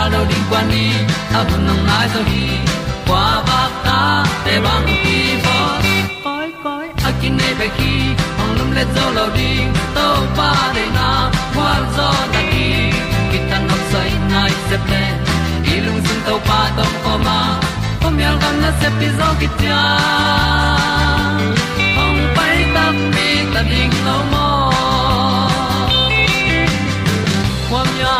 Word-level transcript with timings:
tan 0.00 0.12
lo 0.12 0.20
ding 0.30 0.44
kwan 0.50 0.64
ni 0.72 0.84
a 1.38 1.40
bu 1.48 1.56
nang 1.66 1.82
mai 1.88 2.06
zo 2.12 2.20
kwa 3.08 3.24
ba 3.48 3.60
ta 3.86 3.98
te 4.44 4.54
bang 4.64 4.86
ki 5.02 5.18
bo 5.44 5.56
koi 6.24 6.48
koi 6.64 6.86
a 7.08 7.10
kin 7.20 7.32
nei 7.40 7.52
pe 7.58 7.66
ki 7.78 7.92
hong 8.38 8.52
lum 8.58 8.70
le 8.76 8.84
zo 8.94 9.04
lo 9.16 9.24
ding 9.38 9.68
to 9.96 10.06
pa 10.38 10.50
de 10.76 10.84
na 10.96 11.08
kwa 11.54 11.72
zo 11.96 12.08
na 12.32 12.40
ki 12.52 12.68
ki 13.30 13.38
tan 13.50 13.62
nok 13.68 13.82
sai 13.92 14.10
nai 14.32 14.52
se 14.68 14.76
ple 14.86 15.02
ilung 15.74 16.00
sun 16.06 16.18
to 16.28 16.34
pa 16.48 16.60
tom 16.76 16.92
ko 17.04 17.14
ma. 17.26 17.38
Pom 18.00 18.14
yal 18.24 18.36
gam 18.42 18.56
na 18.62 18.70
se 18.80 18.88
pi 18.98 19.08
zo 19.18 19.28
ki 19.40 19.48
tia 19.58 19.82
hong 21.98 22.20
pai 22.36 22.56
ta 22.74 22.84
mi 23.14 23.28
ta 23.52 23.62
ding 23.70 23.94
lo 24.06 24.16
mo 24.32 24.48
kwam 27.68 27.90
ya 28.02 28.19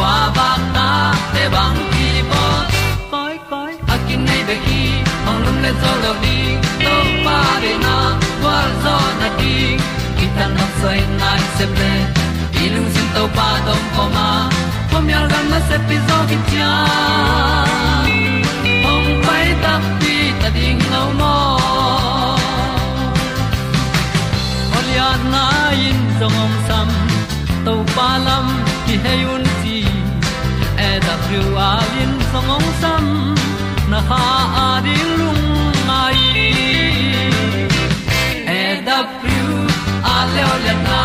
kwa 0.00 0.16
ba 0.36 0.50
ta 0.74 0.88
te 1.32 1.42
bang 1.54 1.78
ki 1.92 2.08
bo 2.30 2.44
koi 3.12 3.34
koi 3.50 3.72
a 3.94 3.96
kin 4.06 4.20
nei 4.28 4.42
be 4.48 4.56
ki 4.66 4.82
ong 5.28 5.40
lum 5.44 5.56
le 5.64 5.72
zo 5.82 5.92
lo 6.04 6.12
di 6.22 6.36
to 6.84 6.94
pa 7.24 7.38
de 7.64 7.72
na 7.84 7.96
kwa 8.42 8.56
zo 8.84 8.94
na 9.20 9.28
ki 9.40 9.56
ta 10.36 10.46
na 10.56 10.66
sai 10.80 11.00
nai 11.20 11.40
se 11.56 11.66
ple 11.74 11.92
ilung 12.62 12.88
sin 12.94 13.08
to 13.16 13.24
pa 13.36 13.48
dom 13.66 13.82
ko 13.96 14.04
ma. 14.16 14.28
Pom 14.90 15.04
yal 15.12 15.26
gam 15.32 15.44
na 15.52 15.58
se 15.68 15.76
pi 15.88 15.96
zo 16.08 16.18
ki 16.30 16.38
tia 16.48 16.72
ong 18.92 19.10
pai 19.26 19.46
ta 19.66 19.74
pi 20.00 20.14
ta 20.40 20.48
ding 20.56 20.82
lo 20.94 21.04
mo 21.20 21.36
Olia 24.78 25.10
na 25.32 25.44
in 25.88 26.00
zong 26.18 26.38
om 26.44 26.52
sam 26.66 26.88
to 27.68 27.74
pa 27.94 28.08
lam 28.26 28.46
ki 28.86 28.94
hay 29.04 29.22
un 29.34 29.50
ti 31.10 31.16
thru 31.26 31.56
a 31.56 31.70
lin 31.92 32.12
song 32.30 32.50
om 32.56 32.64
sam 32.80 33.04
na 33.90 34.00
ha 34.08 34.24
a 34.64 34.66
di 34.84 34.96
lung 35.18 35.46
mai 35.88 36.20
e 38.58 38.60
da 38.86 38.98
thru 39.20 39.48
a 40.14 40.16
le 40.34 40.42
o 40.52 40.54
le 40.64 40.74
na 40.86 41.00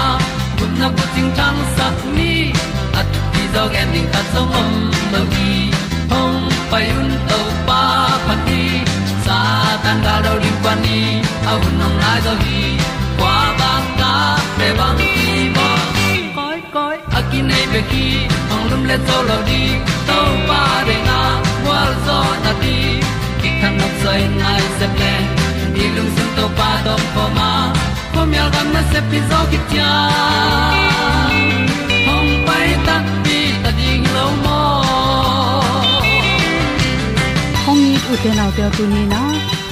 kun 0.57 0.71
na 0.81 0.88
ko 0.97 1.05
ting 1.15 1.31
tang 1.39 1.59
sat 1.75 1.97
ni 2.17 2.33
at 2.99 3.07
ti 3.33 3.44
dog 3.55 3.73
ending 3.81 4.09
ta 4.13 4.21
song 4.33 4.53
om 4.61 4.71
lo 5.13 5.21
gi 5.33 5.53
hong 6.11 6.39
pai 6.71 6.85
un 6.99 7.09
to 7.29 7.39
pa 7.67 7.81
pa 8.27 8.35
ti 8.47 8.61
sa 9.25 9.39
tan 9.83 9.97
ga 10.05 10.15
do 10.25 10.33
ri 10.44 10.53
pa 10.63 10.73
ni 10.83 11.01
a 11.49 11.53
un 11.65 11.73
nong 11.81 11.97
lai 12.03 12.19
do 12.27 12.33
gi 12.44 12.63
kwa 13.19 13.38
ba 13.59 13.73
ta 13.99 14.13
pe 14.57 14.67
bang 14.79 14.99
ki 15.13 15.38
bo 15.55 15.69
koi 16.38 16.59
koi 16.75 16.97
a 17.17 17.29
ki 17.29 17.39
nei 17.49 17.65
pe 17.73 17.81
ki 17.94 18.05
le 18.90 18.97
to 19.07 19.18
lo 19.29 19.38
di 19.50 19.62
to 20.07 20.18
pa 20.47 20.62
de 20.88 20.96
na 21.07 21.19
wa 21.68 21.79
zo 22.06 22.18
na 22.44 22.51
di 22.62 22.78
ki 23.41 23.50
kan 23.62 23.73
nok 23.79 23.94
sai 24.03 24.22
nai 24.41 24.63
se 24.78 24.88
ple 24.96 25.13
ni 25.75 25.85
lung 25.96 26.12
sun 26.16 26.29
to 26.38 26.46
pa 26.59 26.69
do 26.85 26.95
po 27.16 27.24
ma 27.38 27.50
po 28.13 28.22
mi 28.29 28.38
al 28.44 28.50
gam 28.56 28.68
na 28.75 28.81
se 28.91 29.00
pi 29.09 29.19
zo 29.30 29.39
ki 29.51 29.59
tia 29.69 29.92
hom 32.07 32.27
pai 32.48 32.69
ta 32.88 32.95
pi 33.24 33.38
ta 33.63 33.71
ding 33.80 34.06
lo 34.15 34.25
mo 34.44 34.59
hom 37.65 37.77
ni 37.86 37.95
u 38.12 38.13
te 38.24 38.30
na 38.39 38.45
te 38.57 38.65
tu 38.77 38.83
ni 38.94 39.04
na 39.13 39.21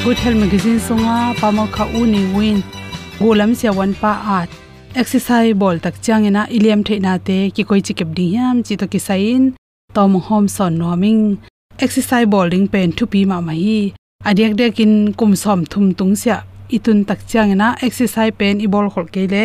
good 0.04 0.18
health 0.24 0.40
magazine 0.44 0.80
songa 0.88 1.18
pa 1.40 1.48
pamo 1.48 1.64
kha 1.76 1.86
u 2.00 2.02
ni 2.14 2.22
win. 2.36 2.58
Golam 3.24 3.52
se 3.60 3.70
wan 3.78 3.92
pa 4.02 4.12
at 4.40 4.50
exercise 4.96 5.54
ball 5.62 5.78
tak 5.86 5.96
changena 6.06 6.42
iliam 6.56 6.82
theina 6.88 7.14
te 7.28 7.38
ki 7.56 7.64
koi 7.70 7.82
chi 7.86 7.94
kep 8.00 8.10
di 8.18 8.26
yam 8.36 8.62
chi 8.66 8.76
to 8.82 8.86
ki 8.94 9.00
sain 9.08 9.42
tom 9.96 10.12
hom 10.28 10.48
son 10.56 10.78
noming 10.82 11.22
exercise 11.86 12.28
bowling 12.34 12.68
pen 12.74 12.92
thu 12.98 13.06
pi 13.14 13.26
ma 13.26 13.38
ma 13.48 13.54
hi. 13.64 13.94
Dek 14.60 14.80
in 14.80 15.14
kum 15.20 15.36
som 15.36 15.66
thum 15.72 15.94
tung 15.94 16.16
sia. 16.16 16.38
Itun 16.76 17.06
tak 17.08 17.20
changena 17.32 17.68
exercise 17.88 18.34
pen 18.40 18.62
i 18.66 18.68
bol 18.74 18.88
khol 18.94 19.08
ke 19.14 19.24
le. 19.34 19.44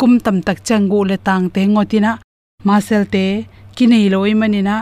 Kum 0.00 0.12
tam 0.24 0.36
tak 0.46 0.58
changu 0.66 0.98
le 1.10 1.16
tang 1.26 1.44
te 1.54 1.62
ngotina 1.66 2.12
muscle 2.64 3.04
te 3.14 3.26
kinei 3.76 4.10
loi 4.14 4.34
manina 4.40 4.76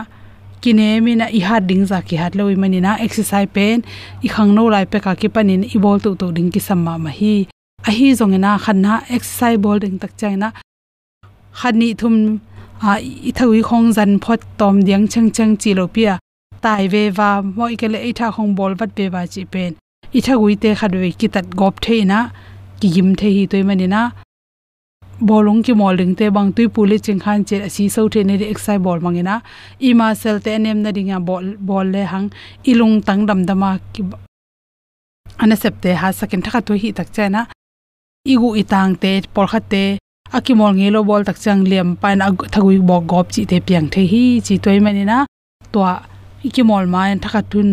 kine 0.61 1.01
mina 1.05 1.25
i 1.37 1.39
hat 1.47 1.63
ding 1.69 1.85
za 1.85 2.01
ki 2.07 2.15
hat 2.21 2.35
loi 2.35 2.55
manina 2.55 2.91
exercise 3.05 3.49
pen, 3.55 3.83
i 4.25 4.27
khang 4.27 4.51
no 4.57 4.63
lai 4.73 4.85
pe 4.85 4.99
ka 5.05 5.13
ki 5.21 5.29
panin, 5.35 5.63
i 5.75 5.77
bol 5.83 5.97
tu 6.03 6.15
tu 6.15 6.27
ding 6.37 6.49
ki 6.53 6.59
samma 6.67 6.93
ma 7.03 7.09
hi 7.09 7.47
a 7.87 7.91
hi 7.91 8.13
khan 8.63 8.81
na 8.81 9.01
exercise 9.09 9.57
ball 9.57 9.79
ding 9.79 9.97
tak 9.99 10.11
chaina. 10.17 10.53
Khani 11.59 11.97
thum, 11.97 12.41
a 12.81 12.97
i 13.29 13.31
thawi 13.37 13.61
khong 13.69 13.91
zan 13.93 14.19
phot 14.19 14.39
tom 14.57 14.81
diang 14.83 15.07
chang 15.07 15.31
chang 15.31 15.55
chi 15.57 15.73
lo 15.73 15.87
pia. 15.87 16.19
Tai 16.61 16.87
ve 16.87 17.09
wa 17.17 17.41
moi 17.41 17.75
ke 17.75 17.87
le 17.93 17.99
i 18.09 18.11
tha 18.13 18.31
khong 18.31 18.55
bol 18.55 18.73
bat 18.75 18.89
pe 18.95 19.09
wa 19.09 19.25
chi 19.33 19.43
pen. 19.53 19.75
I 20.13 20.19
thagui 20.21 20.55
te 20.61 20.75
khadwe 20.79 21.09
ki 21.19 21.27
tat 21.27 21.45
gop 21.59 21.75
theina 21.81 22.19
ki 22.79 22.87
yim 22.95 23.15
the 23.15 23.27
hi 23.35 23.45
toy 23.51 23.63
manina 23.63 24.11
bolong 25.29 25.63
ki 25.65 25.73
moling 25.73 26.13
te 26.15 26.29
bang 26.35 26.51
tui 26.53 26.67
puli 26.67 26.97
ching 27.05 27.19
khan 27.19 27.43
che 27.43 27.69
si 27.69 27.89
so 27.89 28.07
the 28.09 28.23
ne 28.23 28.35
exercise 28.53 28.81
ball 28.85 28.99
mangina 28.99 29.41
i 29.79 29.93
ma 29.93 30.13
sel 30.13 30.39
te 30.39 30.57
nem 30.57 30.81
na 30.83 30.91
ringa 30.91 31.17
ball 31.25 31.55
ball 31.57 31.85
le 31.85 32.05
hang. 32.05 32.27
Ilung 32.65 33.01
tang 33.07 33.25
dam 33.25 33.45
dama 33.45 33.79
ki 33.93 34.03
ana 35.39 35.55
septe 35.55 35.89
ha 35.95 36.11
second 36.11 36.43
thaka 36.43 36.61
to 36.61 36.73
hi 36.77 36.91
tak 36.91 37.11
chana 37.17 37.47
igu 38.25 38.49
itang 38.61 38.93
te 39.01 39.21
por 39.33 39.47
khate 39.51 39.97
akimol 40.31 40.73
ngelo 40.77 41.01
bol 41.09 41.23
tak 41.27 41.37
chang 41.43 41.61
liam 41.69 41.89
pan 42.01 42.19
thagui 42.53 42.77
bo 42.89 42.97
gop 43.11 43.25
chi 43.33 43.41
te 43.45 43.57
piang 43.67 43.87
the 43.93 44.01
hi, 44.11 44.23
chi 44.45 44.55
toy 44.63 44.79
mani 44.85 45.03
na 45.11 45.17
to 45.73 45.79
ikimol 46.47 46.85
ma 46.93 47.01
en 47.11 47.19
thakatun 47.23 47.69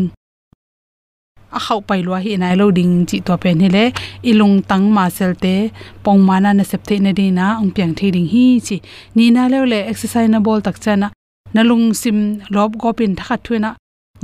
a 1.56 1.58
khau 1.64 1.80
pai 1.88 2.00
lo 2.06 2.12
hi 2.24 2.32
nai 2.42 2.54
lo 2.60 2.66
ding 2.78 2.94
chi 3.08 3.16
to 3.26 3.32
pen 3.42 3.60
hele 3.64 3.84
ilung 4.30 4.56
tang 4.70 4.86
ma 4.96 5.04
sel 5.16 5.32
te, 5.44 5.54
pong 6.04 6.20
mana 6.28 6.50
na 6.58 6.64
sep 6.70 6.82
the 6.88 6.96
na 7.04 7.10
di 7.18 7.26
na, 7.38 7.46
ong 7.60 7.70
piang 7.76 7.92
the 7.98 8.06
ding 8.14 8.28
hi 8.32 8.44
chi. 8.66 8.76
Ni 9.16 9.24
na 9.30 9.42
le 9.52 9.58
le 9.72 9.78
exercise 9.90 10.30
na 10.32 10.38
bol 10.46 10.60
tak 10.66 10.76
chana 10.84 11.08
nalung 11.54 11.86
sim 12.00 12.18
lob 12.54 12.70
gopin 12.82 13.12
thakat 13.18 13.40
thuina 13.44 13.70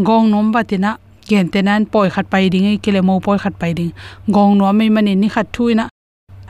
gong 0.07 0.27
nom 0.33 0.53
batina 0.55 0.91
gen 1.29 1.47
tenan 1.53 1.83
poi 1.93 2.09
khat 2.15 2.27
pai 2.33 2.45
ding 2.53 2.67
ei 2.71 2.79
kele 2.85 3.01
mo 3.09 3.15
poi 3.25 3.39
khat 3.43 3.55
pai 3.61 3.73
ding. 3.79 3.93
Gong 4.35 4.53
no 4.59 4.65
mai 4.79 4.87
e 4.91 4.95
mani 4.97 5.13
ni 5.15 5.29
khat 5.35 5.47
thuina 5.55 5.85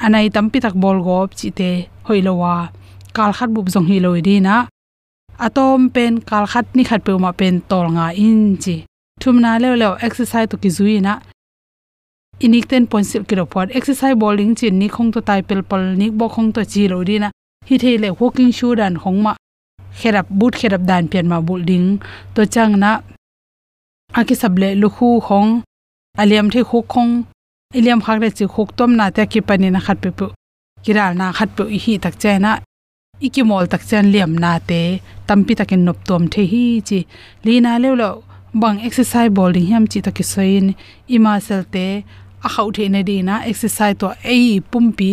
anai 0.04 0.26
tampi 0.34 0.58
tak 0.64 0.74
bol 0.82 0.98
gop 1.06 1.28
chi 1.38 1.48
te 1.58 1.70
hoilowa 2.06 2.52
à. 2.62 2.72
kal 3.16 3.32
khat 3.36 3.50
bup 3.54 3.66
jong 3.72 3.86
hi 3.90 3.96
loi 4.04 4.20
di 4.26 4.34
na. 4.46 4.56
Atom 5.46 5.80
pen 5.94 6.12
kal 6.30 6.44
khat 6.52 6.66
ni 6.76 6.82
khat 6.88 7.00
pe 7.06 7.12
ma 7.24 7.30
pen 7.40 7.54
tol 7.70 7.86
nga 7.96 8.06
in 8.26 8.40
chi. 8.62 8.76
Thumna 9.20 9.50
le 9.62 9.68
le 9.80 9.88
exercise 10.06 10.48
to 10.50 10.56
ki 10.62 10.70
zui 10.76 10.96
na. 11.06 11.12
Inik 12.44 12.66
ten 12.70 12.84
point 12.90 13.06
sip 13.10 13.22
ki 13.28 13.34
report 13.40 13.68
exercise 13.78 14.16
bowling 14.20 14.52
chin 14.58 14.74
ni 14.80 14.86
khong 14.94 15.10
to 15.14 15.20
tai 15.28 15.40
pel 15.48 15.62
pal 15.70 15.82
ni 16.00 16.06
bo 16.18 16.26
khong 16.34 16.50
to 16.54 16.60
chi 16.72 16.82
lo 16.92 16.98
di 17.08 17.16
na. 17.22 17.28
Hi 17.68 17.76
the 17.82 17.90
le 18.02 18.08
walking 18.18 18.50
shoe 18.58 18.74
dan 18.80 18.94
khong 19.02 19.18
ma 19.24 19.32
kherap 19.98 20.26
boot 20.38 20.54
kherap 20.60 20.82
dan 20.90 21.04
pian 21.10 21.26
ma 21.32 21.38
building 21.46 21.86
to 22.34 22.42
chang 22.54 22.74
na. 22.82 22.90
Aki 24.18 24.34
sable 24.40 24.68
lu 24.80 24.88
khu 24.96 25.08
khong 25.26 25.50
aliam 26.20 26.46
the 26.52 26.60
khu 26.70 26.78
khong 26.92 27.12
iliam 27.78 28.00
khak 28.04 28.18
le 28.22 28.28
chi 28.38 28.44
khuk 28.54 28.68
tom 28.78 28.90
na 28.98 29.06
te 29.16 29.22
ki 29.32 29.40
pani 29.48 29.68
na 29.70 29.80
khat 29.86 29.98
pe 30.02 30.10
pu 30.18 30.26
kiral 30.84 31.12
na 31.20 31.26
khat 31.38 31.50
pe 31.56 31.62
hi 31.84 31.92
tak 32.04 32.14
che 32.22 32.32
na 32.44 32.50
iki 33.26 33.42
mol 33.48 33.66
tak 33.72 33.82
chen 33.88 34.06
liam 34.12 34.32
na 34.42 34.52
te 34.68 34.80
tampi 35.26 35.52
takin 35.60 35.82
nop 35.86 35.98
tom 36.08 36.22
the 36.32 36.42
hi 36.52 36.64
chi. 36.88 36.98
Lina 37.44 37.72
le 37.82 37.90
lo 38.00 38.10
bang 38.60 38.78
exercise 38.86 39.30
bowling 39.36 39.66
hiam 39.70 39.84
chi 39.90 39.98
taki 40.06 40.24
soin. 40.32 40.66
Ima 41.14 41.32
selte 41.46 41.86
a 42.46 42.48
khau 42.54 42.68
the 42.76 42.84
na 42.88 43.00
di 43.08 43.16
na 43.28 43.34
exercise 43.50 43.96
to 44.00 44.08
ei 44.32 44.60
pumpi. 44.70 45.10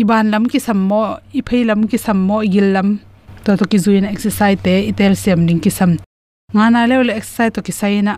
Iban 0.00 0.26
lam 0.32 0.44
ki 0.52 0.58
sammo 0.66 1.00
i 1.38 1.40
phei 1.48 1.62
lam 1.68 1.80
ki 1.90 1.98
sammo 2.06 2.36
gil 2.52 2.68
lam 2.74 2.88
to 3.44 3.50
to 3.58 3.64
ki 3.70 3.78
zuin 3.84 4.04
exercise 4.14 4.58
te 4.64 4.74
itel 4.90 5.14
sem 5.22 5.40
ning 5.46 5.60
ki 5.64 5.70
sam. 5.78 5.90
Nga 6.54 6.66
na 6.72 6.80
le 6.90 6.96
le 7.08 7.12
exercise 7.18 7.52
to 7.54 7.60
ki 7.66 7.72
saina 7.80 8.12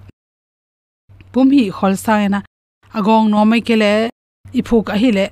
pum 1.33 1.49
hi 1.57 1.65
khol 1.79 1.97
sa 2.05 2.15
na. 2.35 2.41
Agong 2.99 3.27
no 3.31 3.45
mai 3.51 3.61
kele 3.69 3.91
iphuk 4.59 4.87
a 4.95 4.97
hi 5.03 5.11
le 5.17 5.27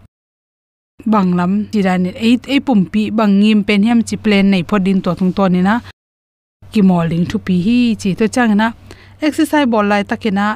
banglam 1.12 1.52
tirani 1.72 2.10
eight 2.26 2.42
e 2.54 2.56
pumpi 2.66 3.02
bangim 3.18 3.60
pen 3.68 3.80
hiam 3.86 4.00
chi 4.08 4.16
plan 4.24 4.46
nei 4.52 4.62
phodin 4.68 4.98
to 5.04 5.10
thung 5.18 5.32
to 5.36 5.44
ni 5.54 5.60
na 5.68 5.74
ki 6.72 6.80
molding 6.88 7.24
thu 7.30 7.36
pi 7.46 7.56
hi 7.66 7.78
chi 8.00 8.10
to 8.18 8.26
chang 8.34 8.52
na 8.60 8.66
exercise 9.26 9.68
bol 9.72 9.86
lai 9.92 10.02
takina 10.10 10.46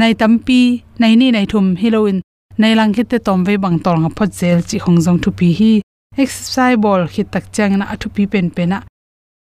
nai 0.00 0.12
tampi 0.20 0.60
nai 1.00 1.14
ni 1.20 1.26
nai 1.36 1.46
thum 1.52 1.66
heroin 1.80 2.18
nai 2.60 2.72
lang 2.78 2.92
khit 2.96 3.08
te 3.12 3.18
tom 3.26 3.40
ve 3.46 3.54
bang 3.64 3.78
tol 3.84 3.96
nga 4.02 4.10
phot 4.16 4.30
zel 4.40 4.58
chi 4.68 4.76
hong 4.84 4.98
jong 5.04 5.18
thu 5.22 5.30
pi 5.38 5.48
hi 5.58 5.72
exercise 6.22 6.78
ball 6.84 7.02
khit 7.12 7.28
tak 7.34 7.44
chang 7.54 7.74
na 7.80 7.84
athu 7.92 8.08
pi 8.14 8.24
pen 8.32 8.46
pena 8.56 8.78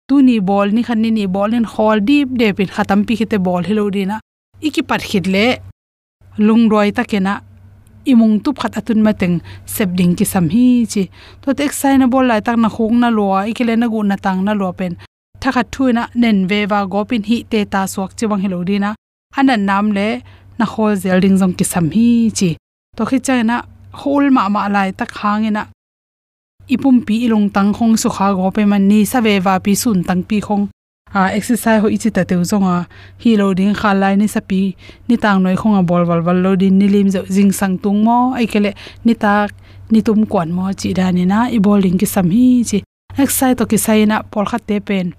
tu 0.09 0.15
ni 0.27 0.37
ball 0.49 0.69
ni 0.75 0.83
khan 0.87 0.99
ni 1.03 1.11
ni 1.19 1.25
ball 1.35 1.51
in 1.59 1.67
hol 1.73 1.99
deep 2.09 2.29
de 2.41 2.49
pin 2.57 2.71
khatam 2.75 3.01
pi 3.07 3.13
khite 3.21 3.37
ball 3.47 3.63
hello 3.69 3.85
di 3.95 4.03
na 4.11 4.17
iki 4.67 4.83
pat 4.89 5.03
khit 5.11 5.27
le 5.35 5.47
lung 6.47 6.65
roi 6.73 6.91
takena 6.97 7.35
imung 8.11 8.41
tup 8.45 8.57
khat 8.61 8.79
atun 8.81 9.01
mateng 9.07 9.37
sep 9.75 9.89
ding 9.99 10.13
ki 10.19 10.25
sam 10.33 10.47
hi 10.55 10.67
chi. 10.93 11.03
To 11.43 11.49
tek 11.59 11.73
sai 11.81 11.95
na 11.99 12.07
bol 12.13 12.27
lai 12.31 12.41
tak 12.47 12.57
na 12.63 12.69
khong 12.75 12.97
na 13.03 13.09
lo 13.19 13.27
ikile 13.51 13.75
na 13.79 13.87
gu 13.93 14.01
na 14.11 14.17
tang 14.25 14.41
na 14.47 14.53
lo 14.61 14.69
pen. 14.79 14.93
Thakha 15.43 15.63
thu 15.73 15.85
na 15.97 16.03
nen 16.23 16.39
ve 16.51 16.61
wa 16.71 16.81
gopin 16.93 17.23
hi 17.29 17.37
te 17.51 17.61
ta 17.73 17.81
suak 17.93 18.11
chiwang 18.17 18.43
helo 18.45 18.59
dina. 18.69 18.91
Anan 19.39 19.63
nam 19.69 19.87
le 19.97 20.09
na 20.59 20.65
khol 20.73 20.93
zel 21.03 21.19
ding 21.25 21.37
jong 21.41 21.55
ki 21.59 21.65
sam 21.73 21.87
hi 21.95 22.09
chi. 22.39 22.51
To 22.97 23.03
khi 23.09 23.19
chai 23.27 23.43
na 23.51 23.57
hol 24.01 24.25
ma 24.37 24.43
ma 24.55 24.69
lai 24.75 24.89
tak 24.99 25.13
hangena 25.21 25.63
ipum 26.75 26.97
pi 27.07 27.15
ilung 27.27 27.49
tang 27.55 27.71
khong 27.77 27.95
su 28.03 28.09
kha 28.17 28.27
go 28.39 28.47
pe 28.57 28.63
man 28.71 28.83
ni 28.91 28.99
sa 29.11 29.19
ve 29.27 29.35
wa 29.47 29.55
pi 29.65 29.73
sun 29.83 29.99
tang 30.09 30.23
pi 30.29 30.37
khong 30.47 30.65
a 31.13 31.35
exercise 31.35 31.81
ho 31.83 31.89
ichi 31.89 32.11
ta 32.11 32.25
teu 32.25 32.43
zonga. 32.45 32.87
Hi 33.25 33.35
loading 33.37 33.75
kha 33.75 33.93
lai 33.95 34.15
ni 34.17 34.27
sapi. 34.27 34.77
Ni 35.09 35.17
tang 35.17 35.43
noi 35.43 35.57
khonga 35.57 35.81
a 35.81 35.83
bol 35.83 36.05
wal 36.07 36.23
wal 36.23 36.37
lo 36.37 36.55
ni 36.55 36.89
lim 36.89 37.09
zo 37.09 37.23
jing 37.27 37.53
sang 37.53 37.79
tung 37.79 38.05
mo. 38.05 38.35
Ai 38.35 38.47
kele 38.47 38.75
ni 39.05 39.15
tak, 39.15 39.51
ni 39.91 40.03
tum 40.03 40.27
kwan 40.27 40.53
mo 40.53 40.71
chi 40.73 40.93
da 40.93 41.11
ni 41.11 41.25
na. 41.25 41.49
I 41.51 41.59
bowling 41.59 41.99
ki 41.99 42.07
sam 42.07 42.31
hi 42.31 42.63
chi. 42.69 42.83
Exercise 43.19 43.57
to 43.57 43.67
ki 43.67 43.77
sai 43.77 44.05
na 44.05 44.23
por 44.23 44.45
kha 44.45 44.59
te 44.59 44.81
pen. 44.81 45.15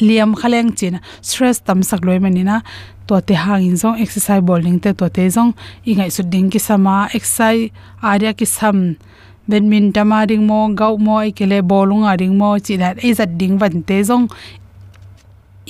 Liam 0.00 0.34
khaleng 0.36 0.76
chin 0.76 1.00
stress 1.22 1.60
tam 1.60 1.82
sak 1.82 2.04
loi 2.04 2.18
manina 2.18 2.62
to 3.06 3.20
te 3.20 3.34
hangin 3.34 3.74
zong, 3.74 3.96
exercise 4.00 4.42
bowling 4.42 4.78
te 4.80 4.92
to 4.92 5.08
te 5.08 5.26
zong. 5.28 5.54
Ingai 5.86 6.12
su 6.12 6.22
ding 6.22 6.50
ki 6.50 6.58
sama. 6.58 7.08
Exercise 7.14 7.70
area 8.02 8.34
ki 8.34 8.44
sam. 8.44 8.96
Badminton 9.48 10.06
ma 10.08 10.26
ding 10.26 10.46
mo 10.46 10.68
gau 10.76 10.98
mo 10.98 11.24
ikele 11.24 11.66
bowling 11.66 12.04
a 12.04 12.16
ding 12.18 12.36
mo. 12.36 12.58
Chi 12.60 12.76
that 12.76 13.02
e 13.02 13.14
zat 13.14 13.38
ding 13.38 13.58
van 13.58 13.82
te 13.82 14.02
zong 14.04 14.28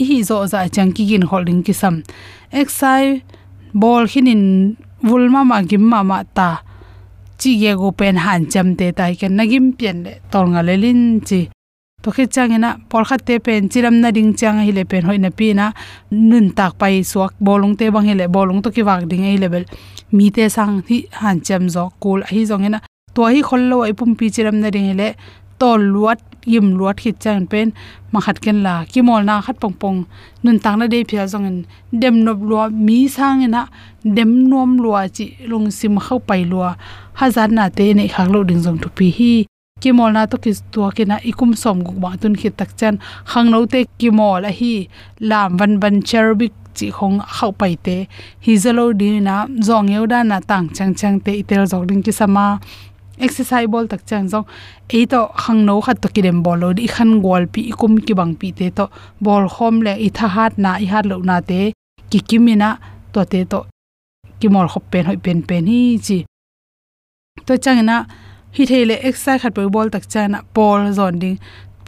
hi 0.04 0.22
zo 0.22 0.46
za 0.46 0.68
chang 0.68 0.92
ki 0.92 1.06
gin 1.08 1.22
holding 1.30 1.62
ki 1.66 1.72
sam 1.72 2.02
exercise 2.52 3.22
ball 3.74 4.06
hinin 4.06 4.76
vulma 5.02 5.44
ma 5.44 5.62
gim 5.62 5.82
ma 5.82 6.02
ma 6.02 6.22
ta. 6.34 6.62
Chi 7.38 7.50
ge 7.60 7.74
go 7.76 7.90
pen 7.92 8.16
han 8.16 8.46
cham 8.50 8.74
te 8.76 8.90
tai 8.92 9.14
ken 9.14 9.36
nagim 9.36 9.72
pen 9.78 10.02
le 10.04 10.12
tol 10.30 10.46
nga 10.52 10.62
le 10.62 10.74
lin 10.76 11.20
chi. 11.20 11.48
To 12.02 12.10
khe 12.10 12.26
chang 12.26 12.50
changena 12.50 12.70
por 12.90 13.04
kha 13.04 13.16
te 13.18 13.38
pen 13.38 13.68
chiram 13.68 14.00
na 14.02 14.10
ding 14.10 14.34
chang 14.34 14.58
hi 14.66 14.70
le 14.78 14.84
pen 14.84 15.04
hoi 15.08 15.18
na 15.18 15.30
pi 15.30 15.52
na. 15.54 15.72
Nun 16.10 16.50
tak 16.58 16.78
pai 16.80 17.02
suak 17.10 17.32
bolung 17.40 17.76
te 17.78 17.90
bang 17.90 18.06
hi 18.08 18.14
le 18.14 18.26
bolung 18.28 18.62
to 18.62 18.70
ki 18.70 18.82
wak 18.82 19.06
ding 19.10 19.24
ei 19.24 19.36
level 19.36 19.64
mi 20.12 20.30
te 20.30 20.48
sang 20.48 20.82
thi 20.86 21.06
han 21.20 21.40
cham 21.46 21.68
zo 21.68 21.90
kul 22.02 22.20
hi 22.30 22.44
zong 22.50 22.64
ena. 22.68 22.80
To 23.14 23.26
hi 23.32 23.40
khol 23.48 23.62
lo 23.70 23.82
ai 23.82 23.92
pum 23.98 24.16
pi 24.18 24.26
chiram 24.34 24.56
na 24.62 24.70
ding 24.70 24.96
le 25.00 25.08
tol 25.60 25.80
luat 25.94 26.18
yim 26.52 26.66
luat 26.78 26.96
khit 27.02 27.16
chan 27.22 27.46
pen 27.50 27.70
ma 28.12 28.20
khat 28.24 28.36
ken 28.44 28.58
la 28.66 28.74
ki 28.92 29.00
mol 29.08 29.22
na 29.28 29.34
khat 29.46 29.56
pong 29.62 29.76
pong 29.80 29.98
nun 30.42 30.58
tak 30.64 30.74
na 30.78 30.86
de 30.92 30.98
phia 31.08 31.24
zong 31.32 31.46
en 31.50 31.56
dem 32.02 32.14
nop 32.24 32.38
lo 32.50 32.68
mi 32.86 32.98
sang 33.16 33.42
ena 33.46 33.62
dem 34.16 34.30
nom 34.50 34.70
lo 34.84 34.90
chi 35.16 35.24
lung 35.50 35.66
sim 35.78 35.94
khau 36.04 36.18
pai 36.28 36.42
lo 36.52 36.60
hazar 37.20 37.48
na 37.58 37.64
te 37.76 37.84
nei 37.98 38.08
khak 38.14 38.28
lo 38.34 38.40
ding 38.48 38.62
jong 38.64 38.78
tu 38.82 38.88
pi 38.96 39.06
hi 39.18 39.32
ki 39.82 39.90
mol 39.98 40.10
na 40.16 40.22
to 40.30 40.36
ki 40.44 40.52
tua 40.72 40.88
ki 40.96 41.04
na 41.10 41.16
ikum 41.30 41.50
som 41.62 41.76
gu 41.86 41.92
ba 42.02 42.10
tun 42.20 42.34
khit 42.40 42.54
tak 42.60 42.70
chan 42.78 42.94
khang 43.30 43.48
no 43.52 43.58
te 43.72 43.80
ki 44.00 44.10
mol 44.18 44.42
a 44.50 44.52
hi 44.58 44.74
lam 45.30 45.56
van 45.58 45.72
van 45.82 45.96
cherubic 46.08 46.52
chi 46.78 46.86
khong 46.96 47.16
khau 47.36 47.50
pai 47.60 47.74
te 47.86 47.96
hi 48.44 48.52
zalo 48.62 48.84
di 49.00 49.08
na 49.28 49.36
zong 49.68 49.88
yeu 49.94 50.04
da 50.12 50.18
na 50.30 50.38
tang 50.50 50.66
chang 50.76 50.92
chang 51.00 51.16
te 51.24 51.32
itel 51.42 51.62
jok 51.70 51.82
ding 51.88 52.02
ki 52.06 52.12
sama 52.20 52.46
exercise 53.26 53.68
bol 53.72 53.86
tak 53.92 54.02
chang 54.08 54.28
jong 54.32 54.46
e 54.98 55.00
to 55.12 55.20
khang 55.42 55.60
no 55.68 55.80
khat 55.80 56.02
to 56.02 56.08
ki 56.14 56.22
ball 56.22 56.42
bol 56.44 56.58
lo 56.62 56.68
di 56.78 56.86
khan 56.94 57.10
gol 57.24 57.46
pi 57.52 57.60
ikum 57.72 57.92
ki 58.06 58.14
bang 58.20 58.32
pi 58.40 58.48
te 58.58 58.70
to 58.78 58.84
bol 59.20 59.44
khom 59.54 59.74
le 59.86 59.92
i 60.06 60.08
tha 60.16 60.26
hat 60.36 60.58
na, 60.58 60.70
i 60.84 60.86
hat 60.92 61.04
lo 61.10 61.16
na 61.18 61.40
te, 61.40 61.72
ki 62.10 62.18
kimina 62.28 62.70
to 63.12 63.24
te 63.32 63.44
to 63.44 63.60
ki 64.40 64.48
mor 64.48 64.66
khop 64.72 64.84
pen, 64.90 65.04
hoi 65.08 65.16
pen 65.16 65.42
pen 65.42 65.66
hi 65.66 65.98
chi. 66.06 66.18
To 67.46 67.58
chang 67.64 67.84
na 67.90 67.96
hi 68.56 68.64
thele 68.70 68.94
exercise 69.08 69.40
khat 69.42 69.54
bol 69.76 69.88
tak 69.94 70.04
chana 70.12 70.38
pol 70.54 70.92
zon 70.98 71.18
ding 71.22 71.38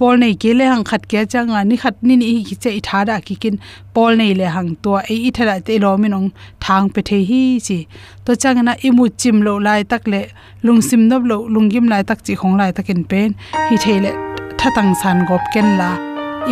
pol 0.01 0.21
nei 0.23 0.35
ke 0.43 0.53
le 0.59 0.67
hang 0.73 0.85
khat 0.91 1.07
ke 1.13 1.25
changa 1.33 1.63
ni 1.71 1.77
khat 1.83 1.97
ni 2.11 2.17
ni 2.21 2.29
hi 2.49 2.57
che 2.67 2.71
i 2.79 2.81
thada 2.89 3.17
ki 3.27 3.35
kin 3.43 3.59
pol 3.99 4.21
nei 4.21 4.29
le 4.41 4.53
hang 4.57 4.71
to 4.87 4.95
e 5.15 5.17
i 5.29 5.33
thara 5.39 5.57
te 5.67 5.79
lo 5.85 5.91
min 6.05 6.17
ong 6.19 6.29
thang 6.67 6.89
pe 6.95 7.01
the 7.09 7.19
hi 7.31 7.41
chi. 7.67 7.79
To 8.25 8.39
changa 8.43 8.63
na 8.69 8.75
imu 8.89 9.09
chim 9.25 9.43
lo 9.47 9.55
lai 9.67 9.81
tak 9.95 10.09
le 10.13 10.23
lung 10.67 10.81
sim 10.89 11.09
nob 11.11 11.27
lo 11.33 11.37
lungim 11.55 11.91
lai 11.93 12.03
tak 12.13 12.25
chi 12.27 12.39
khong 12.41 12.57
lai 12.61 12.71
takin 12.79 13.05
pen. 13.11 13.35
Hi 13.69 13.77
thele 13.85 14.13
thatang 14.61 14.91
san 15.03 15.27
gop 15.33 15.53
ken 15.57 15.69
la 15.81 15.91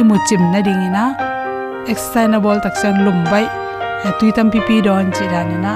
imu 0.00 0.16
chim 0.26 0.42
na 0.52 0.60
ding 0.66 0.82
ina. 0.88 1.04
Exercise 1.92 2.60
tak 2.64 2.76
san 2.82 3.04
lum 3.04 3.24
bai 3.32 3.46
e 4.06 4.10
tuitam 4.18 4.46
pipi 4.52 4.76
don 4.86 5.10
chi 5.16 5.24
dan 5.32 5.48
na 5.64 5.74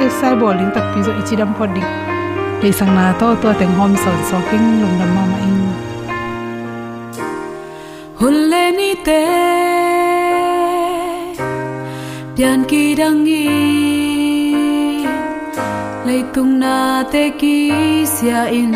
exercise 0.00 0.38
bowling 0.40 0.70
tak 0.76 0.86
pi 0.94 1.02
zo 1.06 1.12
ichidam 1.20 1.50
phoding 1.58 1.90
le 2.62 2.70
sang 2.78 2.94
na 2.96 3.04
to 3.20 3.28
to 3.42 3.48
teng 3.60 3.74
hom 3.78 3.92
son 4.04 4.18
so 4.30 4.38
king 4.50 4.66
lung 4.80 4.96
dam 5.00 5.10
ma 5.18 5.24
ma 5.34 5.38
in 5.48 5.87
ni 8.20 8.94
te 9.04 9.22
pian 12.36 12.64
ki 12.70 12.94
dang 12.94 13.24
i 13.26 13.46
lấy 16.06 16.22
tung 16.34 16.58
na 16.60 17.04
te 17.12 17.30
ki 17.40 18.06
sia 18.06 18.44
in. 18.44 18.72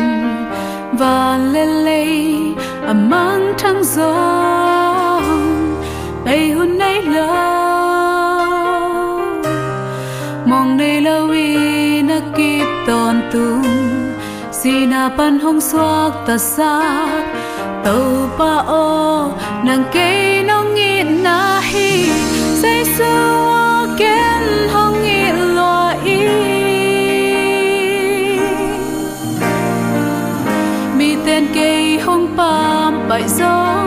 Và 0.99 1.37
le 1.53 1.65
le 1.65 2.05
amang 2.85 3.53
thang 3.57 3.83
gió. 3.83 4.13
Bay 6.25 6.51
hun 6.51 6.77
nay 6.77 7.01
lo 7.01 7.27
mong 10.45 10.77
nay 10.77 11.01
lo 11.01 11.27
wi 11.27 12.01
na 12.03 12.19
kip 12.35 12.67
ton 12.87 13.21
tung. 13.31 13.63
Sina 14.51 15.09
pan 15.17 15.39
hong 15.39 15.61
suak 15.61 16.13
ta 16.27 16.37
sa 16.37 16.73
tàu 17.83 18.29
pa 18.39 18.55
o 18.67 19.29
nang 19.65 19.83
cây 19.93 20.43
nó 20.43 20.63
nghĩ 20.63 21.03
na 21.03 21.61
hi. 21.63 22.09
Say 22.61 22.85
sưa 22.97 23.87
ken 23.97 24.69
hong 24.73 25.03
nghĩ 25.03 25.31
lo 25.55 25.93
i 26.05 26.27
mi 30.97 31.15
tên 31.25 31.47
cây 31.53 31.99
hong 31.99 32.27
pam, 32.37 33.07
bại 33.09 33.23
gió 33.27 33.85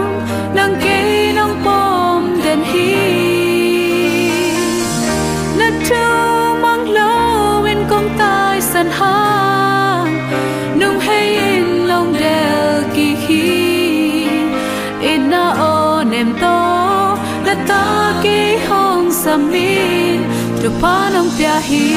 hong 19.56 19.76
samin 19.76 20.20
tu 20.60 20.68
pa 20.80 21.08
nong 21.12 21.30
hi 21.68 21.95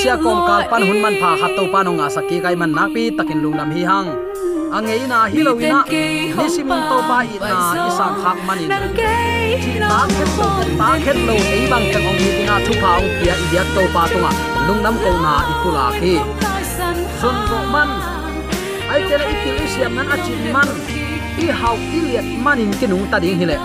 sia 0.00 0.16
kom 0.24 0.38
kal 0.48 0.62
pan 0.70 0.82
hun 0.88 0.98
man 1.04 1.14
pha 1.20 1.30
khat 1.40 1.52
to 1.56 1.64
panong 1.72 1.96
nga 2.00 2.08
saki 2.16 2.36
kai 2.44 2.54
man 2.60 2.70
nak 2.76 2.88
pi 2.94 3.02
takin 3.18 3.38
lung 3.44 3.56
lam 3.60 3.70
hi 3.76 3.82
hang 3.90 4.08
angei 4.76 5.02
na 5.12 5.18
hilowina 5.32 5.80
nisimong 6.38 6.84
to 6.90 6.98
pa 7.08 7.18
i 7.34 7.36
na 7.42 7.58
isang 7.88 8.14
khak 8.22 8.38
manin 8.48 8.68
ta 9.90 10.00
khet 10.14 10.30
to 10.38 10.46
ta 10.80 10.90
khet 11.04 11.18
lo 11.28 11.36
ei 11.56 11.64
bang 11.72 11.86
chang 11.92 12.06
ong 12.10 12.20
hi 12.22 12.30
tinga 12.36 12.56
thu 12.66 12.72
phaung 12.82 13.08
pia 13.18 13.34
i 13.42 13.46
biak 13.50 13.68
to 13.74 13.82
pa 13.94 14.02
tunga 14.12 14.30
lungnam 14.66 14.96
ko 15.02 15.12
na 15.24 15.34
ipula 15.52 15.86
khi 15.98 16.14
sun 17.20 17.36
ro 17.50 17.60
man 17.74 17.90
ai 18.92 19.00
tele 19.08 19.26
ikil 19.34 19.58
siam 19.74 19.92
nan 19.98 20.14
achin 20.14 20.40
man 20.54 20.68
i 21.44 21.50
hau 21.60 21.76
iliat 21.98 22.28
manin 22.46 22.72
kinung 22.80 23.04
ta 23.12 23.18
ding 23.26 23.38
hile 23.42 23.56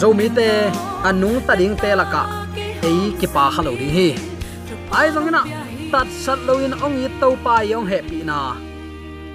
zomi 0.00 0.28
te 0.36 0.50
anung 1.12 1.38
ta 1.46 1.58
ding 1.60 1.74
te 1.84 1.90
laka 2.02 2.47
ei 2.86 3.10
ki 3.20 3.26
pa 3.34 3.44
khalo 3.54 3.72
ding 3.80 3.94
hi 3.96 4.08
ai 4.98 5.08
zongina 5.14 5.42
tat 5.92 6.08
sat 6.24 6.38
loin 6.48 6.74
ong 6.84 6.96
i 7.04 7.08
to 7.20 7.28
pa 7.44 7.54
yong 7.70 7.86
happy 7.90 8.20
na 8.30 8.38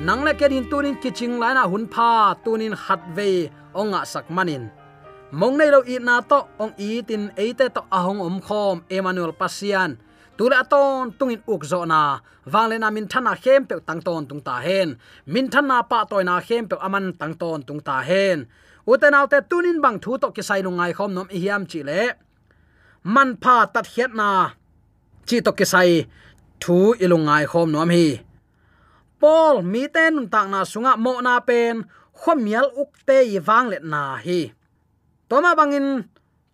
nang 0.08 0.22
le 0.26 0.32
ke 0.40 0.48
din 0.52 0.66
tunin 0.72 0.96
kiching 1.02 1.36
lai 1.42 1.54
na 1.58 1.64
hun 1.72 1.86
pha 1.94 2.12
tunin 2.44 2.74
về 3.16 3.50
ve 3.76 3.84
ngã 3.84 4.02
sak 4.06 4.26
manin 4.36 4.64
mong 5.32 5.58
nei 5.58 5.70
lo 5.74 5.80
i 5.94 5.96
na 6.00 6.16
to 6.22 6.40
à 6.40 6.64
ong 6.64 6.74
i 6.78 7.02
tin 7.08 7.24
eite 7.36 7.66
to 7.76 7.82
ahong 7.98 8.22
om 8.28 8.38
khom 8.48 8.76
emmanuel 8.96 9.34
pasian 9.40 9.92
tula 10.38 10.64
ton 10.72 11.12
tungin 11.18 11.42
uk 11.54 11.62
zo 11.72 11.80
na 11.86 12.02
wangle 12.54 12.78
na 12.80 12.90
min 12.96 13.08
thana 13.12 13.34
khem 13.44 13.62
pe 13.70 13.76
tang 13.88 14.02
ton 14.08 14.22
tung 14.30 14.42
ta 14.48 14.56
hen 14.66 14.90
min 15.34 15.48
thana 15.54 15.78
pa 15.92 16.00
toy 16.10 16.24
na 16.30 16.36
khem 16.48 16.64
pe 16.70 16.76
aman 16.86 17.06
tang 17.20 17.34
ton 17.42 17.60
tung 17.68 17.82
ta 17.88 17.96
hen 18.10 18.38
uten 18.92 19.14
autte 19.20 19.40
tunin 19.50 19.78
bang 19.84 19.98
thu 20.04 20.12
to 20.22 20.28
ki 20.36 20.42
sai 20.48 20.62
lu 20.66 20.72
ngai 20.78 20.94
khom 20.98 21.12
nom 21.16 21.28
i 21.36 21.38
hiam 21.44 21.64
chi 21.72 21.80
le 21.90 22.02
man 23.04 23.30
pha 23.44 23.56
tat 23.74 23.86
hiat 23.94 24.12
na. 24.20 24.30
Chi 25.28 25.38
to 25.46 25.52
ke 25.58 25.66
sai 25.74 25.92
thu 26.62 26.78
ilungai 27.04 27.44
khom 27.52 27.72
nom 27.72 27.90
hi. 27.96 28.08
Paul, 29.20 29.56
mi 29.72 29.84
ten 29.96 30.28
tak 30.34 30.48
na 30.54 30.60
sunga 30.72 30.94
mo 31.04 31.14
na 31.26 31.40
pen 31.48 31.76
khomial 32.20 32.68
uk 32.82 32.92
te 33.08 33.18
i 33.36 33.40
wang 33.48 33.68
let 33.72 33.84
na 33.94 34.02
hi. 34.26 34.40
Toma 35.30 35.52
bangin 35.60 35.88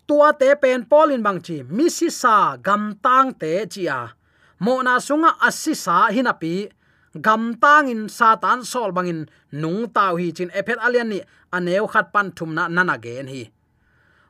tua 0.07 0.29
te 0.39 0.49
pen 0.61 0.79
Paulin 0.91 1.23
bang 1.25 1.39
chi, 1.45 1.57
mi 1.75 1.85
si 1.89 2.07
sa 2.21 2.35
gam 2.65 2.83
tang 3.05 3.29
te 3.41 3.51
a. 3.99 4.01
Mo 4.59 4.73
na 4.85 4.93
sunga 5.07 5.31
assi 5.47 5.73
sa 5.85 5.95
hinapi 6.15 6.55
gam 7.25 7.43
tang 7.63 7.89
in 7.93 8.09
satan 8.17 8.59
sol 8.71 8.91
bangin 8.91 9.25
nung 9.61 9.89
tau 9.95 10.13
hi 10.21 10.27
chin 10.37 10.51
ephet 10.59 10.79
alian 10.85 11.09
ni 11.09 11.19
aneu 11.55 11.85
khat 11.93 12.07
pan 12.13 12.27
thum 12.37 12.51
na 12.57 12.63
nana 12.67 12.95
gen 13.05 13.27
hi 13.33 13.41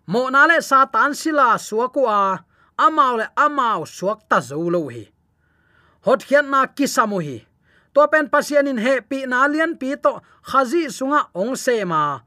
mo 0.09 0.25
na 0.33 0.49
le 0.49 0.57
satan 0.57 1.13
sila 1.13 1.53
suakua 1.61 2.41
amau 2.85 3.13
le 3.21 3.29
amau 3.45 3.85
suak 3.85 4.25
ta 4.29 4.41
zo 4.41 4.57
lo 4.73 4.81
hi 4.89 5.05
hot 6.05 6.25
khian 6.27 6.49
na 6.49 6.65
kisamu 6.65 7.21
hi 7.21 7.37
to 7.93 8.01
pen 8.11 8.25
pasian 8.33 8.69
in 8.71 8.81
he 8.85 8.93
pi 9.09 9.29
na 9.29 9.45
lian 9.45 9.77
pi 9.81 9.93
to 10.03 10.17
khazi 10.49 10.89
sunga 10.97 11.29
ong 11.35 11.53
se 11.55 11.85
ma. 11.85 12.21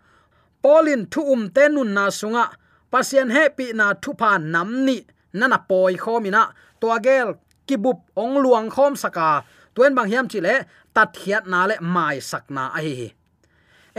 Polin 0.63 1.03
thu 1.11 1.23
um 1.33 1.51
te 1.51 1.65
nun 1.69 1.91
na 1.95 2.05
sunga 2.11 2.45
pasian 2.93 3.31
he 3.35 3.49
pi 3.57 3.67
na 3.75 3.95
thu 4.03 4.15
pa 4.15 4.39
nam 4.39 4.85
ni. 4.87 4.99
Nana 5.33 5.59
poi 5.69 5.97
khomina 5.97 6.43
to 6.81 6.87
gel 7.05 7.29
kibup 7.67 7.99
ong 8.23 8.37
luang 8.45 8.69
khom 8.71 8.95
saka 9.03 9.43
tuen 9.75 9.95
bang 9.97 10.09
hiam 10.11 10.27
chile 10.29 10.55
tat 10.95 11.11
khiat 11.17 11.45
na 11.47 11.67
le 11.67 11.77
mai 11.81 12.21
sakna 12.21 12.65
a 12.77 12.81
hi 12.85 13.11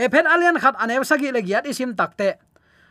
e 0.02 0.04
phet 0.12 0.26
alian 0.32 0.56
khat 0.62 0.74
anew 0.82 1.02
sagi 1.10 1.28
le 1.34 1.40
giat 1.42 1.64
isim 1.66 1.90
takte 1.98 2.28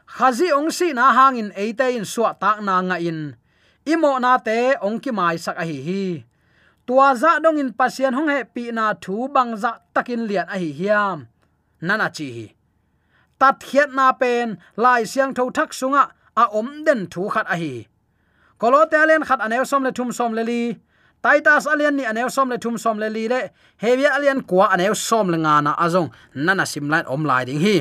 khazi 0.07 0.51
ong 0.51 0.71
si 0.71 0.93
na 0.93 1.13
hangin 1.13 1.51
eite 1.55 1.87
in 1.95 2.05
suwa 2.05 2.33
tak 2.39 2.61
na 2.61 2.81
nga 2.81 2.97
in. 2.99 3.35
Imo 3.85 4.19
na 4.19 4.37
te 4.37 4.75
ong 4.81 4.99
ki 5.03 5.11
mai 5.11 5.37
sak 5.37 5.57
a 5.59 5.65
hi 5.65 5.79
hi. 5.87 6.03
Tua 6.87 7.15
za 7.15 7.39
dong 7.39 7.59
in 7.59 7.71
pasien 7.73 8.13
hong 8.13 8.29
he 8.29 8.43
pi 8.43 8.71
na 8.71 8.93
thu 8.93 9.27
bang 9.31 9.55
za 9.55 9.79
takin 9.95 10.27
lian 10.27 10.47
a 10.51 10.57
hi 10.59 10.69
hiam. 10.79 11.27
Nana 11.81 12.07
chi 12.11 12.27
hi. 12.31 12.45
Tat 13.39 13.63
hiat 13.63 13.91
na 13.91 14.11
pen, 14.15 14.57
lai 14.75 15.03
siang 15.03 15.33
tho 15.35 15.49
thak 15.51 15.71
sunga, 15.71 16.03
a 16.35 16.43
om 16.59 16.83
den 16.85 17.07
thu 17.11 17.27
khat 17.33 17.47
a 17.47 17.55
hi. 17.55 17.87
Kolote 18.59 18.95
alen 19.03 19.23
khat 19.27 19.39
anew 19.45 19.63
som 19.65 19.83
le 19.83 19.91
thum 19.91 20.11
som 20.11 20.31
le 20.33 20.43
li. 20.43 20.61
Taitas 21.23 21.65
alian 21.71 21.95
ni 21.95 22.03
anew 22.03 22.29
som 22.29 22.49
le 22.49 22.57
thum 22.57 22.77
som 22.77 22.99
le 22.99 23.09
li 23.09 23.27
le. 23.27 23.41
Hevia 23.83 24.15
alian 24.15 24.39
kwa 24.49 24.65
anew 24.73 24.93
som 24.95 25.27
le 25.33 25.37
nga 25.43 25.61
na 25.65 25.71
azong 25.85 26.09
nana 26.35 26.63
simlan 26.63 27.03
om 27.07 27.23
lai 27.29 27.43
ding 27.47 27.59
hi 27.59 27.75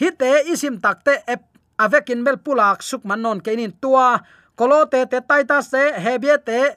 hi 0.00 0.12
te 0.12 0.30
isim 0.52 0.80
takte 0.80 1.22
ep 1.26 1.42
avekin 1.80 2.24
bel 2.24 2.36
pulak 2.40 2.84
suk 2.84 3.04
manon 3.04 3.40
kenin 3.40 3.72
tua. 3.80 4.20
Kolote 4.56 5.04
te 5.10 5.20
taita 5.20 5.60
te 5.60 5.92
hevia 6.00 6.38
te 6.40 6.76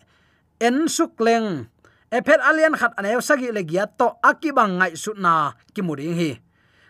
en 0.59 0.87
suk 0.91 1.19
leng. 1.23 1.67
Ephet 2.11 2.41
alien 2.41 2.75
khat 2.75 2.97
anew 2.97 3.21
sagi 3.21 3.51
legia 3.53 3.87
to 3.87 4.17
akibang 4.23 4.79
ngai 4.79 4.97
sutna 4.97 5.55
kimuring 5.73 6.15
hi. 6.15 6.31